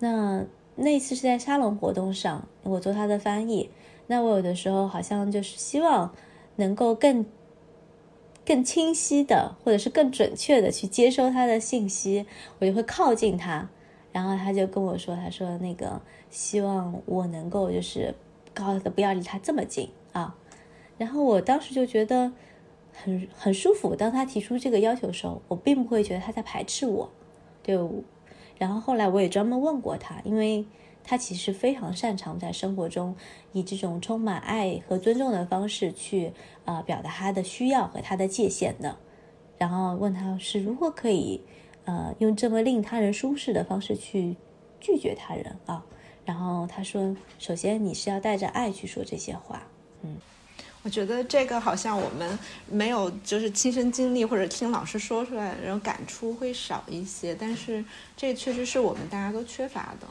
[0.00, 0.44] 那
[0.74, 3.70] 那次是在沙龙活动上，我做他的翻译。
[4.08, 6.12] 那我有的时候好像就是希望
[6.56, 7.24] 能够更。
[8.48, 12.24] 更清晰的，或者是更准确的去接收他的信息，
[12.58, 13.68] 我就会靠近他，
[14.10, 18.14] 然后他就跟我说：“他说那个希望我能够就是
[18.54, 20.34] 告诉他不要离他这么近啊。”
[20.96, 22.32] 然后我当时就觉得
[22.94, 23.94] 很很舒服。
[23.94, 27.10] 当他提出这个要求的时候，我并不会觉得他在排斥我。
[27.62, 27.78] 对，
[28.56, 30.64] 然后后来我也专门问过他，因为。
[31.08, 33.16] 他其实非常擅长在生活中
[33.52, 36.34] 以这种充满爱和尊重的方式去
[36.66, 38.94] 呃表达他的需要和他的界限的。
[39.56, 41.40] 然后问他是如何可以
[41.86, 44.36] 呃用这么令他人舒适的方式去
[44.78, 45.82] 拒绝他人啊？
[46.26, 49.62] 然后他说，首先你是要带着爱去说这些话。
[50.02, 50.14] 嗯，
[50.82, 52.38] 我觉得这个好像我们
[52.70, 57.82] 没有就是亲身经历或者听老师说出来然后感触会少一些，但是
[58.14, 60.06] 这确实是我们大家都缺乏的。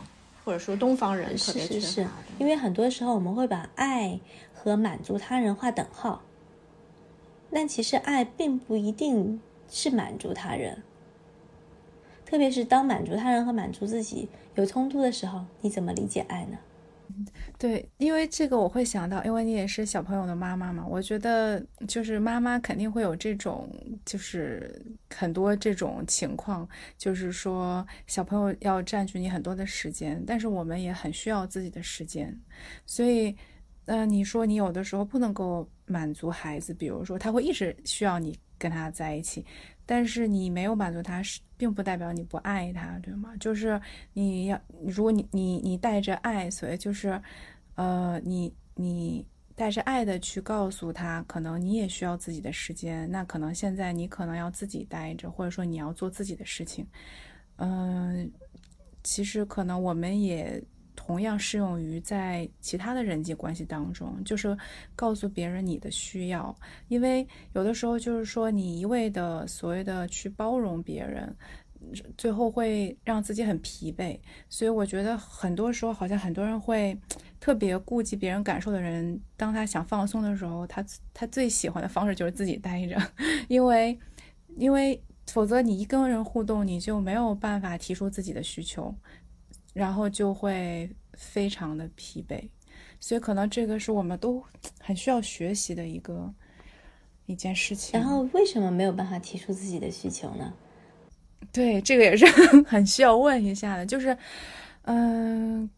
[0.47, 4.17] 或者说东方人特别缺乏的，因为很多时候我们会把爱
[4.53, 6.21] 和满足他人画等号，
[7.51, 10.83] 但其实爱并不一定是满足他人，
[12.25, 16.57] 特别是当满足他人和满足自己有冲突的时候，你怎么理解爱呢？
[17.57, 23.70] 对，因为这个我会想到，因为你也是小朋友的妈妈嘛，我觉得就是妈妈肯定会有这种，
[24.05, 32.38] 就是很多这种情况，就是说小朋友要占据你很多的时间，但是我们也很需要自己的时间，
[32.86, 33.36] 所以，
[33.86, 39.45] 呃，你说你有的时候不能够满足孩子，比如说他会一直需要你跟他在一起。
[39.88, 43.33] 但是你没有满足他，是并不代表你不爱他，对吗？
[43.39, 43.81] 就是
[44.13, 47.19] 你要，如果你你你带着爱，所以就是，
[47.75, 49.25] 呃，你你
[49.55, 56.85] 带着爱的去告诉他，可能你也需要自己的时间，那可能现在你可能要自己待着，或者说你要做自己的事情，
[57.55, 58.29] 嗯，
[59.03, 60.61] 其实可能我们也。
[60.97, 64.57] 同样适用于在其他的人际关系当中，就是
[64.95, 66.53] 告诉别人你的需要，
[66.87, 71.33] 因为有的时候就是说你一味的所谓的去包容别人，
[72.17, 74.19] 最后会让自己很疲惫。
[74.49, 76.97] 所以我觉得很多时候好像很多人会
[77.39, 80.83] 特别顾及别人感受的人，当他想放松的时候，他
[81.13, 82.99] 他最喜欢的方式就是自己待着，
[83.47, 83.97] 因为
[84.57, 88.93] 因为否则你一跟人互动，你就没有办法提出自己的需求，
[89.78, 92.49] 然后就会非常的疲惫。
[92.99, 94.43] 所以可能这个是我们都
[94.80, 96.34] 很需要学习的一个
[97.28, 97.99] 一件事情。
[97.99, 100.51] 然后为什么没有办法提出自己的需求呢？
[101.53, 102.25] 对，这个也是
[102.63, 104.17] 很需要问一下的，就是，
[104.84, 105.69] 嗯，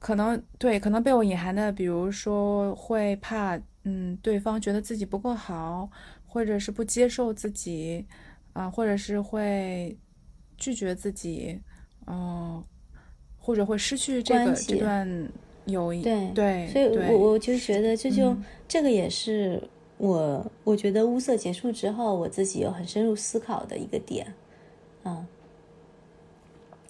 [0.00, 5.88] 可能对，可能被我隐含的，比如说会怕，嗯，对方觉得自己不够好，
[6.26, 8.04] 或者是不接受自己，
[8.52, 9.96] 啊，或者是会
[10.56, 11.60] 拒绝自己，
[12.06, 12.62] 嗯，
[13.42, 15.28] 或者会失去这个这段
[15.66, 18.36] 友谊，对对，所以我我就觉得这就
[18.66, 19.62] 这个也是
[19.98, 24.32] 我我觉得物色结束之后，我自己有很深入思考的一个点。
[25.04, 25.26] 嗯，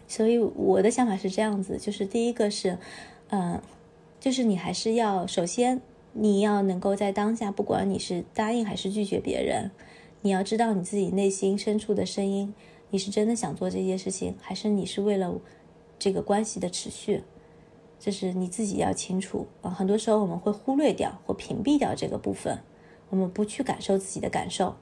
[0.06, 2.76] 所以我的想法是这样子，就是第一个是，
[3.30, 3.60] 嗯，
[4.20, 5.80] 就是你还是要首先
[6.12, 9.70] 你要能够在当下，不管你是答应还是拒绝别人，
[10.20, 12.54] 你要知道你自己内心深处的声音，
[12.90, 15.34] 你是真的想做这件事情，还是你是为了
[16.02, 17.22] 这个关系的持续，
[18.00, 19.70] 这是你自己要清楚啊。
[19.70, 22.58] 很多时候我们会忽略掉或屏蔽掉这个部分，
[23.10, 24.74] 我们不去感受自己的感受。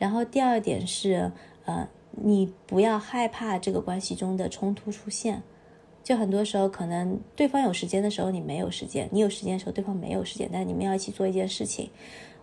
[0.00, 1.30] 然后第二点是，
[1.66, 1.88] 呃。
[2.20, 5.40] 你不要害怕这个关系中的冲突出现，
[6.02, 11.90] 就很多时候可能对方有时间的时候你没有时间，你有时间的时候对方没有时间，但你们要一起做一件事情。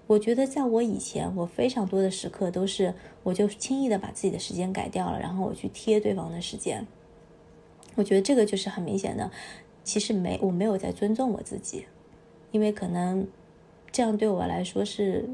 [0.07, 2.93] 我觉得在我以前，我非常多的时刻都是
[3.23, 6.87] 我就轻易的把自己的时间改掉了，然后我去贴对方的时间。
[7.95, 9.31] 我觉得这个就是很明显的，
[9.83, 11.85] 其实没我没有在尊重我自己，
[12.51, 13.27] 因为可能
[13.91, 15.27] 这样对我来说是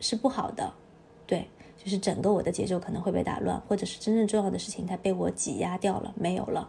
[0.00, 0.72] 是不好的，
[1.26, 1.46] 对。
[1.78, 6.68] 就是整个我的节奏可能会被打乱，或者是真正重要的事情它被我挤压掉了，没有了，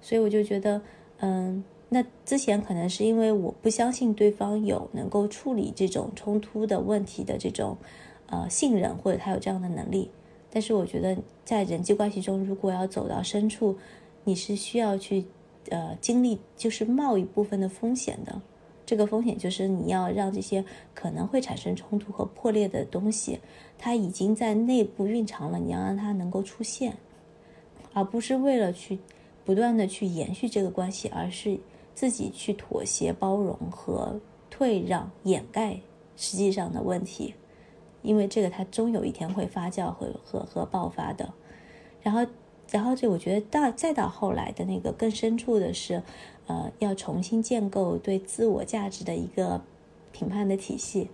[0.00, 0.80] 所以我就觉得，
[1.18, 7.76] 嗯，那之前可能是因为我不相信对方有能够处理这种冲突的问题的这种，
[8.28, 10.10] 呃，信任或者他有这样的能力。
[10.48, 11.14] 但是我觉得
[11.44, 13.76] 在人际关系中，如果要走到深处，
[14.26, 15.24] 你是需要去，
[15.70, 18.42] 呃，经历就是冒一部分的风险的。
[18.84, 20.64] 这个风险就是你要让这些
[20.94, 23.38] 可能会产生冲突和破裂的东西，
[23.78, 26.96] 它已经在内部蕴藏了，你要让它能够出现，
[27.92, 28.98] 而不是为了去
[29.44, 31.56] 不断的去延续这个关系，而是
[31.94, 34.20] 自己去妥协、包容和
[34.50, 35.78] 退让、掩盖
[36.16, 37.34] 实际上的问题，
[38.02, 41.32] 因为这个它终有一天会发酵和和和爆发的。
[42.02, 42.24] 然后，
[42.70, 46.02] 然后这我觉得到再到后来的那个更深处的是。
[46.48, 49.60] 呃，要重新建构对自我价值的一个
[50.12, 51.10] 评判的体系，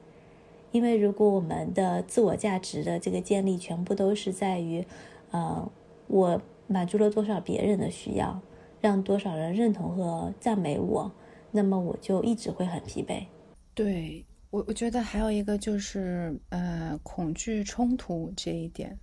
[0.73, 4.85] 因为如果我们的自我价值的这个建立全部都是在于，
[5.31, 5.67] 呃，
[6.09, 8.39] 我满足了多少别人的需要，
[8.83, 11.11] 让多少人认同和赞美我，
[11.51, 13.25] 那么我就一直会很疲惫。
[13.73, 18.99] 对我，我觉得还有一个就是，呃，恐惧冲突这一点，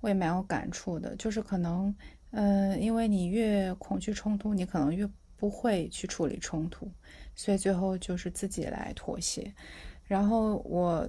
[0.00, 1.94] 我也蛮有感触的，就是可能，
[2.30, 5.08] 呃，因为你越恐惧冲突，你可能越。
[5.40, 6.86] 不会去处理冲突，
[7.34, 9.50] 所以最后就是自己来妥协。
[10.04, 11.08] 然后我，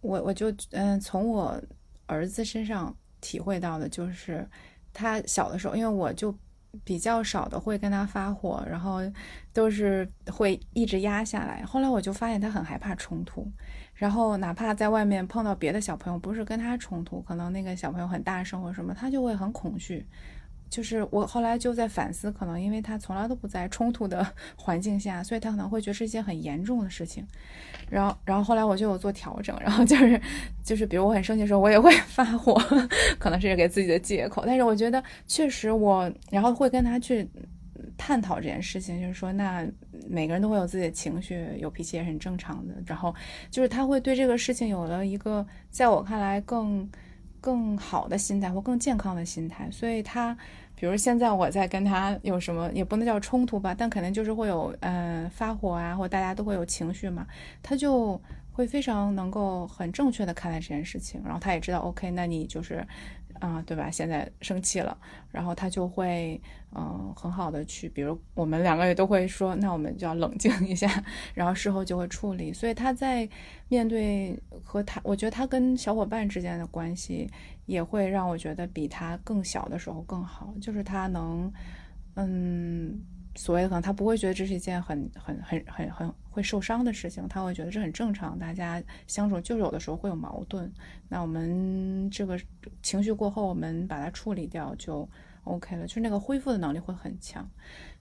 [0.00, 1.62] 我我就嗯，从我
[2.06, 4.48] 儿子身上体会到的就是，
[4.94, 6.34] 他小的时候，因为我就
[6.84, 9.00] 比较少的会跟他发火，然后
[9.52, 11.62] 都是会一直压下来。
[11.62, 13.46] 后来我就发现他很害怕冲突，
[13.96, 20.06] 然后哪怕在外面碰到别的小朋友，不是跟他冲突，可能那个小朋友很大声或什么，他就会很恐惧。
[20.68, 24.26] 就是我后来就在反思，可能因为他从来都不在冲突的
[24.58, 27.24] 环境下，所以他可能会觉得是一件很严重的事情。
[27.88, 30.20] 然后，然后后来我就有做调整，然后就是，
[30.64, 32.60] 就是比如我很生气的时候，我也会 发火，
[33.18, 34.42] 可能是给自己的借口。
[34.44, 37.26] 但是我觉得确实我，然后会跟他去
[37.96, 39.66] 探讨这件事情，就是说，那
[40.08, 42.74] 每个人都会有自己的情绪，有脾气也很正常的。
[42.86, 43.14] 然后
[43.50, 46.88] 就是他会对这个事情有了一个，在我看来更。
[47.38, 50.36] 更好的心态或更健康的心态，所以他，
[50.74, 57.24] 比如现在我在跟他有什么，也不能叫冲突吧，但肯定就是会有，嗯，发火啊，或大家都会有情绪嘛，
[57.62, 58.20] 他就
[58.50, 62.84] 会非常能够很正确的看待这件事情，然后他也知道，OK，那你就是。
[63.40, 63.90] 啊，对吧？
[63.90, 64.96] 现在生气了，
[65.30, 66.40] 然后他就会，
[66.74, 70.88] 嗯，很好的去，比如我们两个也都会说，那我们就要冷静一下，
[71.34, 72.52] 然后事后就会处理。
[72.52, 73.28] 所以他在
[73.68, 77.28] 面对和他，我觉得他跟小伙伴之间的关系
[77.66, 81.52] 也会让我觉得比他更小的时候更好，就是他能，
[82.14, 83.00] 嗯。
[83.38, 88.38] 所谓的可能他不会觉得这是一件很很很很很会受伤的事情，他会觉得这很正常。
[88.38, 90.70] 大家相处就有的时候会有矛盾，
[91.08, 92.38] 那我们这个
[92.82, 95.08] 情绪过后，我们把它处理掉就
[95.44, 97.48] OK 了，就是那个恢复的能力会很强。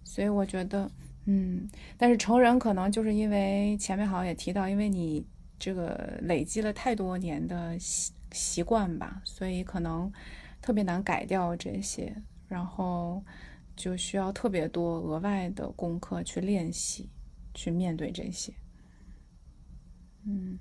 [0.03, 0.91] 所以我觉得，
[1.27, 1.65] 嗯，
[1.97, 5.25] 但是成人可能就是因为前面好像也提到，因为你
[5.57, 10.11] 这个累积了太多年的习习惯吧，所以可能
[10.61, 12.13] 特别难改掉这些，
[12.49, 13.23] 然后
[13.77, 17.09] 就需要特别多额外的功课去练习，
[17.55, 18.53] 去面对这些。
[20.27, 20.59] 嗯，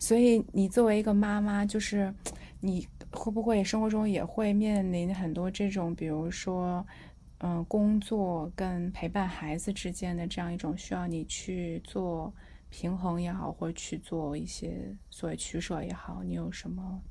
[0.00, 2.12] 所以你作为一个妈妈，就是
[2.60, 6.84] 你会不会生活中也会面临很多这种，比如说，
[7.38, 12.34] 嗯，工作跟陪伴孩子之间的这样一种需要你去做
[12.70, 17.02] 平衡也好，或去做一些所谓取舍也好，你有什么？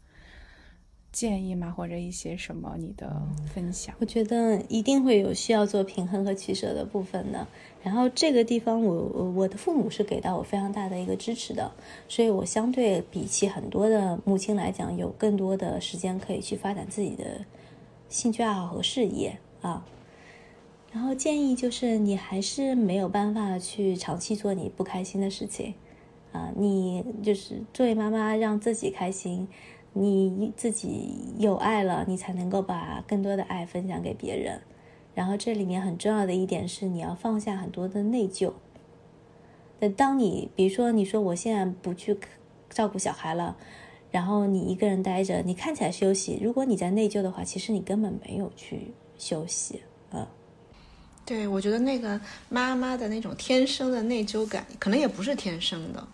[1.11, 1.73] 建议吗？
[1.75, 3.21] 或者一些什么你的
[3.53, 3.93] 分享？
[3.99, 7.45] 我觉得一定会有需要做平衡和取舍的部分的。
[7.83, 11.71] 然后这个地方，我我的父母是给到我非常大的一个支持的，
[12.07, 17.43] 所以我相对比起很多的母亲来讲，有更多的时间可以去发展自己的
[18.07, 19.85] 兴趣爱好和事业啊。
[20.93, 25.73] 然后建议就是，你还是没有办法去长期做你不开心的事情
[26.31, 26.51] 啊。
[26.55, 29.47] 你就是作为妈妈，让自己开心。
[29.93, 34.61] 你自己有爱了，你才能够把更多的爱分享给别人。
[35.13, 38.53] 然后这里面很重要的一点是，你要放下很多的内疚。
[39.79, 42.17] 那当你比如说你说我现在不去
[42.69, 43.57] 照顾小孩了，
[44.11, 46.39] 然后你一个人待着，你看起来休息。
[46.41, 49.81] 如果你在内疚的话，其实你根本没有去休息
[50.11, 50.27] 啊。
[51.25, 56.07] 对，我觉得那个妈妈的那种天生的内疚感，可能也不是天生的。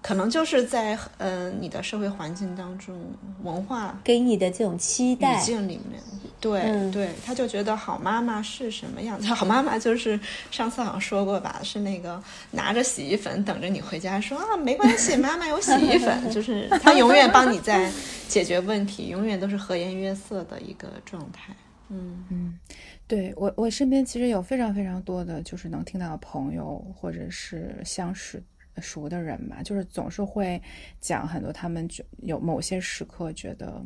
[0.00, 2.96] 可能就是在呃你的社会环境当中，
[3.42, 6.00] 文化给你的这种期待语境里面，
[6.40, 9.26] 对对，他就觉得好妈妈是什么样子？
[9.34, 10.18] 好妈妈就是
[10.50, 12.22] 上次好像说过吧，是那个
[12.52, 17.92] 拿着洗衣粉等着你回家，说啊没关系，妈妈有洗衣粉，就是他永远帮你在
[18.28, 21.52] 解决问题，永远都是和颜悦色的一个状态。
[21.90, 22.58] 嗯嗯，
[23.06, 28.42] 对我我身边其实有非常非常多的就是能听到的朋友或者是相识。
[28.80, 30.60] 熟的人吧，就是总是会
[31.00, 33.82] 讲很多，他们就有某些时刻觉得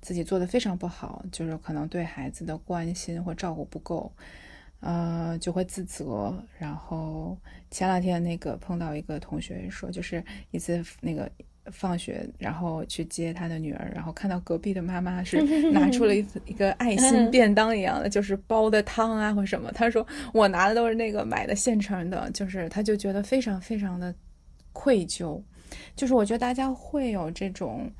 [0.00, 4.12] 自己做的非常不好，就是可能对孩子的关心或照顾不够，
[4.80, 6.34] 呃，就会自责。
[6.58, 7.38] 然后
[7.70, 11.30] 前两天那个碰到一个同学说，就是一次那个
[11.66, 15.40] 放学，然后去接他的女儿，然后看到隔壁的妈妈是
[15.70, 24.12] 拿出了一一个爱心便当一样的，就是煲的汤啊或什么，他说我拿的都是那个买的现成的，就是他就觉得非常非常的。
[24.72, 25.40] 愧疚，
[25.94, 27.90] 就是我觉得大家会有这种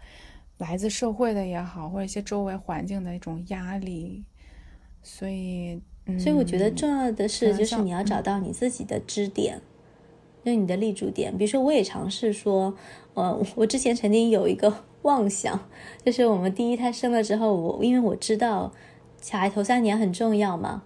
[0.59, 4.25] 来自社会的也好，或者一些周围环境的一种压力，
[5.03, 5.81] 所以，
[6.19, 9.61] 所以我觉得重要的是，就是你要找到你自己的支点，
[10.45, 11.37] 就你的立足点。
[11.37, 12.75] 比如说，我也尝试说，
[13.15, 15.69] 呃，我之前曾经有一个 妄想，
[16.05, 18.73] 就是我们第一胎生了之后，我因为我知道
[19.21, 20.85] 小孩头三年很重要嘛，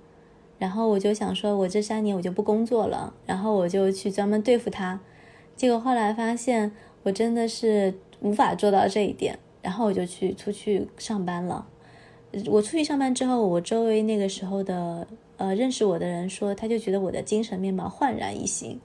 [0.59, 5.01] 然后我就想说，我这三年我就不工作了，然后我就去专门对付他。
[5.57, 6.71] 结果后来发现，
[7.03, 11.67] 我真的是无法做到这一点，然后我就去出去上班了。
[12.47, 15.07] 我出去上班之后，我周围那个时候的
[15.39, 18.79] 呃认识我的人说，他就觉得我的精神面貌焕然一新。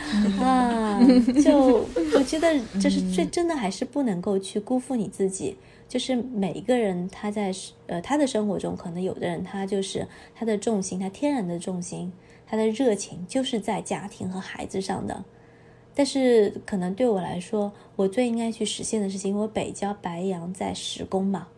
[0.40, 1.00] 啊，
[1.44, 1.84] 就
[2.14, 5.56] 我觉得，就是最真的还是不能够去辜负你自己。
[5.88, 7.52] 就是每一个人他在
[7.86, 12.12] 呃他的生活中，可能有的人他就是他的重心，他天然的重心，
[12.46, 15.24] 他的热情就是在家庭和孩子上的。
[15.94, 21.48] 但是可能对我来说，我最应该去实现的事情，我北郊白羊在十宫嘛，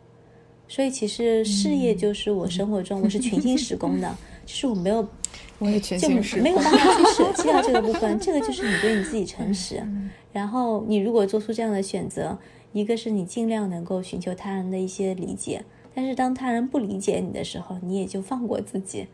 [0.67, 4.17] 所以其实事业就是我生活中我是群星十宫的，
[4.47, 5.07] 就是我没有，
[5.59, 9.83] 我也全星十没有办法去舍 弃掉这个部分，这个就是你对你自己诚实。
[10.33, 12.39] 然后你如果做出这样的选择，
[12.73, 15.63] 一个是你尽量能够寻求他人的一些理解，
[15.95, 19.07] 但是当他人不理解你的时候，你也就放过自己。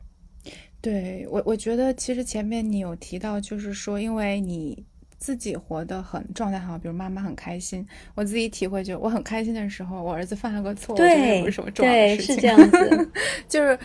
[0.81, 4.85] 对我，我觉得其实前面你有提到，就是说因为你。
[5.19, 13.11] 自己活得很状态好，比如妈妈很开心，我自己体会就我很开心的时候，我儿子犯了个错，对，不是什么重要的事情，是这样子，
[13.49, 13.79] 就是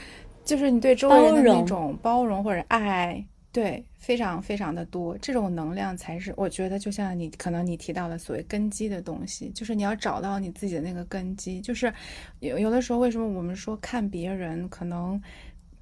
[0.45, 11.91] 就是你对周围人的那种包容或者爱，对，非常非常的多，这种能量才是我觉得就像你可能你提到的所谓根基的东西，就是你要找到你自己的那个根基，就是
[12.39, 15.21] 有有的时候为什么我们说看别人可能。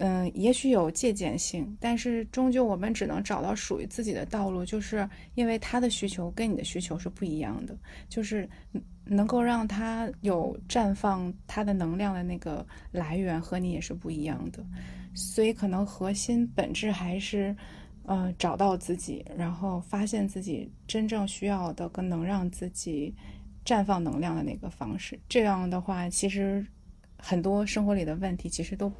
[0.03, 7.77] 嗯，也许有借鉴性，但是终究我们只能找到属于自己的道路，就是因为他的需求跟你的需求是不一样的，
[8.09, 8.49] 就是
[9.05, 14.65] 能够让他有绽放他的能量的那个来源和你也是不一样的，
[15.13, 17.55] 所以可能核心本质还是，
[18.05, 23.13] 呃，找到自己，然后发现自己真正需要的跟能让自己
[23.63, 25.19] 绽放能量的那个方式。
[25.29, 26.65] 这样的话，其实
[27.19, 28.91] 很多生活里的问题其实都。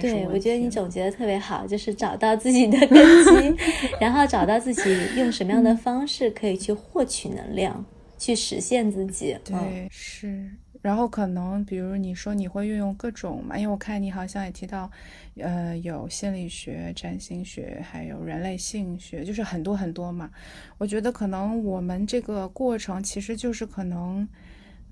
[0.00, 3.56] 对，我觉得你总结的特别好，就是找到自己的根基，
[4.00, 4.82] 然后找到自己
[5.16, 7.84] 用什么样的方式可以去获取能量，
[8.18, 9.36] 去实现自己。
[9.44, 10.50] 对，是。
[10.82, 14.88] 然后可能比如你说你会运用各种嘛，因为我看你好像也提到，
[15.36, 20.30] 呃，有心理学、占星学，还有人类性学，就是很多很多嘛。
[20.78, 24.28] 我觉得可能我们这个过程其实就是可能，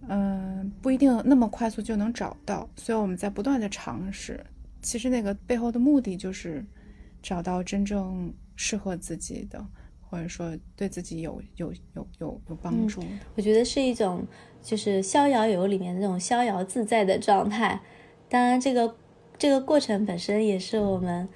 [0.09, 4.44] 嗯，不一定那么快速就能找到，所以我们在不断的尝试。
[4.85, 6.65] 其实那个背后的目的就是
[7.20, 9.66] 找到真正适合自己的。
[10.06, 13.02] 或者说对自己有有有有有帮助，
[13.35, 14.24] 我觉得是一种
[14.62, 17.81] 就是逍遥游里面那种逍遥自在的状态。
[18.28, 18.94] 当然，这个
[19.36, 21.28] 这个过程本身也是我们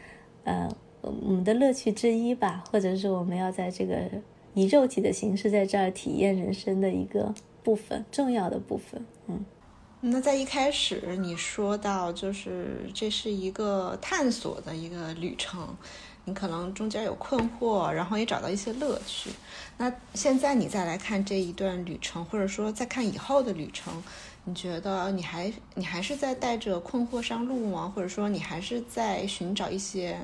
[0.44, 0.68] 呃
[1.00, 4.08] 我们的乐趣之一吧，或者是我们要在这个
[4.54, 7.34] 以肉体的形式在这儿体验人生的一个
[7.64, 9.04] 部分，重要的部分。
[9.26, 9.44] 嗯，
[10.00, 15.76] 那在一开始你说到就是这是一个探索的一个旅程。
[16.24, 19.30] 你可能中间有困惑，然后也找到一些乐趣。
[19.78, 24.02] 那现在你再来看这一段旅程，或者说再看以后的旅程，
[24.44, 27.90] 你觉得你还你还是在带着困惑上路吗？
[27.96, 30.18] 或者说你还是在寻找一些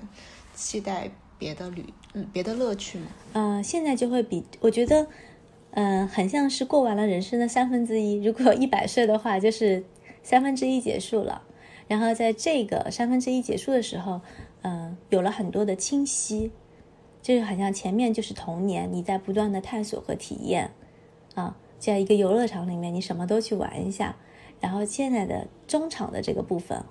[0.54, 3.06] 期待别的旅嗯别的乐趣吗？
[3.32, 5.06] 嗯，现在就会比我觉得，
[5.74, 8.24] 嗯，很像是过完了人生的三分之一。
[8.24, 9.84] 如果一百岁的话，就是
[10.24, 11.42] 三分之一结束了。
[11.86, 14.20] 然后在这个三分之一结束的时候。
[14.66, 16.50] 嗯，有了很多的清晰，
[17.20, 20.70] 就是好像前面就是童年，你在不断的探索和体验，
[21.34, 24.16] 啊，在一个游乐场里面，你什么都去玩一下。
[24.62, 26.82] 然后现在的中场的这个部分，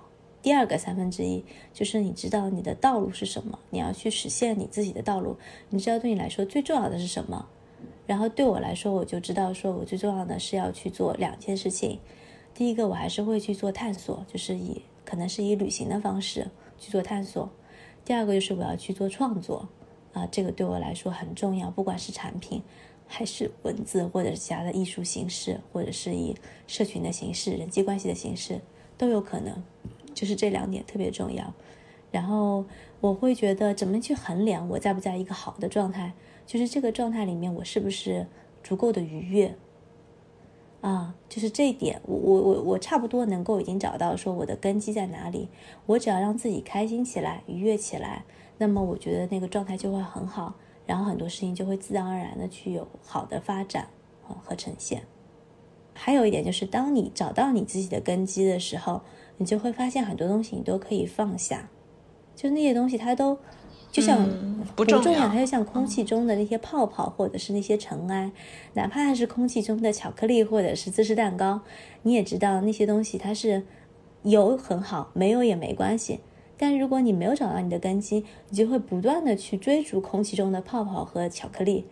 [0.44, 1.44] 第二个三分之一，
[1.74, 5.38] 就是你知道你的道路是什么，你要去实现你自己的道路，
[5.72, 7.48] 你知道对你来说最重要的是什么。
[8.06, 12.00] 然后对我来说，我就知道说我最重要的是要去做两件事情。
[12.54, 16.48] 第一个，我还是会去做探索，就是以可能是以旅行的方式
[16.78, 17.50] 去做探索。
[18.06, 19.68] 第二个就是我要去做创作，
[20.12, 22.62] 啊，这个对我来说很重要，不管是产品，
[23.08, 26.36] 还是文字，或者是其他的艺术形式，或者是以
[26.68, 28.60] 社群的形式、人际关系的形式，
[28.98, 29.64] 都有可能。
[30.14, 31.54] 就是这两点特别重要。
[32.12, 32.64] 然后
[33.02, 36.14] 我会觉得怎么去衡量我在不在一个好的状态，
[36.46, 38.28] 就是这个状态里面我是不是
[38.64, 39.56] 足够的愉悦。
[40.82, 45.48] 啊，就是这一点，我我我我差不多能够已经找到说我的根基在哪里。
[45.86, 48.26] 我只要让自己开心起来、愉悦起来，
[48.58, 50.56] 那么我觉得那个状态就会很好，
[50.86, 53.88] 然后很多事情就会自然而然的去有好的发展
[54.44, 55.04] 和呈现。
[55.94, 59.04] 还有一点就是，当你找到你自己的根基的时候，
[59.38, 61.70] 你就会发现很多东西你都可以放下，
[62.36, 63.40] 就那些东西它都。
[63.94, 64.28] 就像
[64.76, 68.32] 不重要，它就像空气中的那些泡泡，或者是那些尘埃，
[68.74, 71.62] 哪怕它是空气中的巧克力，或者是芝士蛋糕，
[72.02, 73.62] 你也知道那些东西它是
[74.24, 76.22] 有很好，没有也没关系。
[76.58, 81.86] 但如果你没有找到你的根基，你就会不断的去追逐空气中的泡泡和巧克力，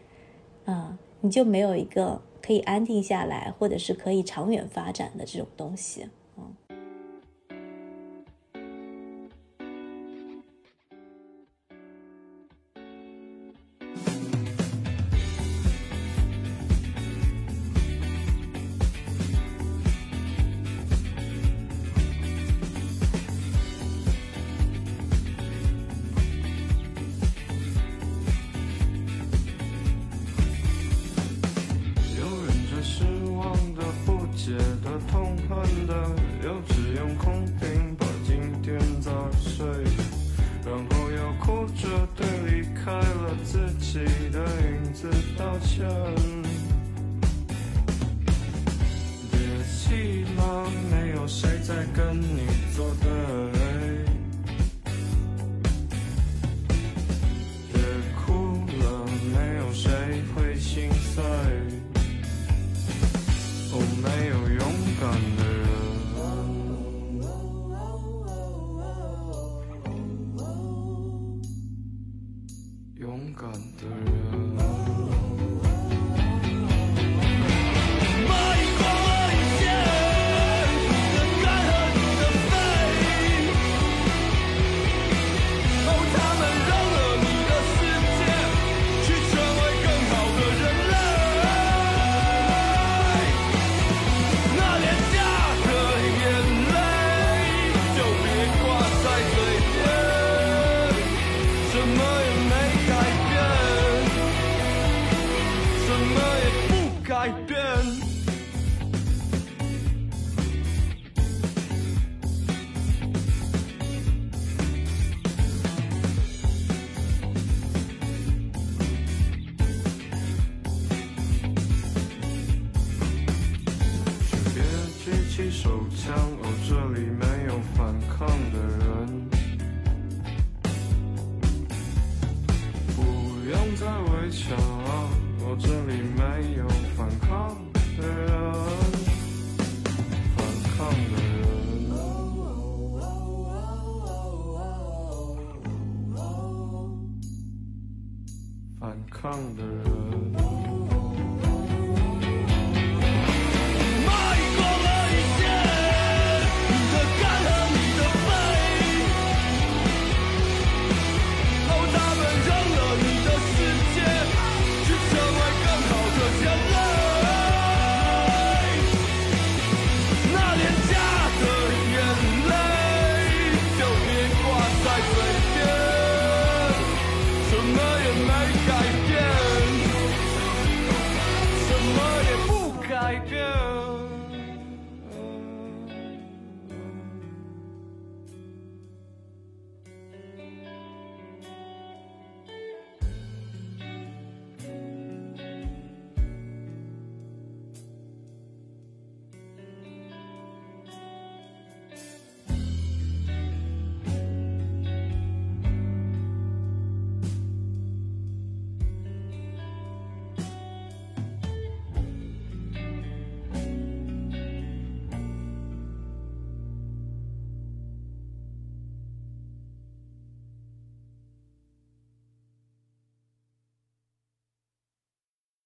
[0.65, 6.07] 啊，你就没有一个可以安定下来，或者是可以长远发展的这种东西。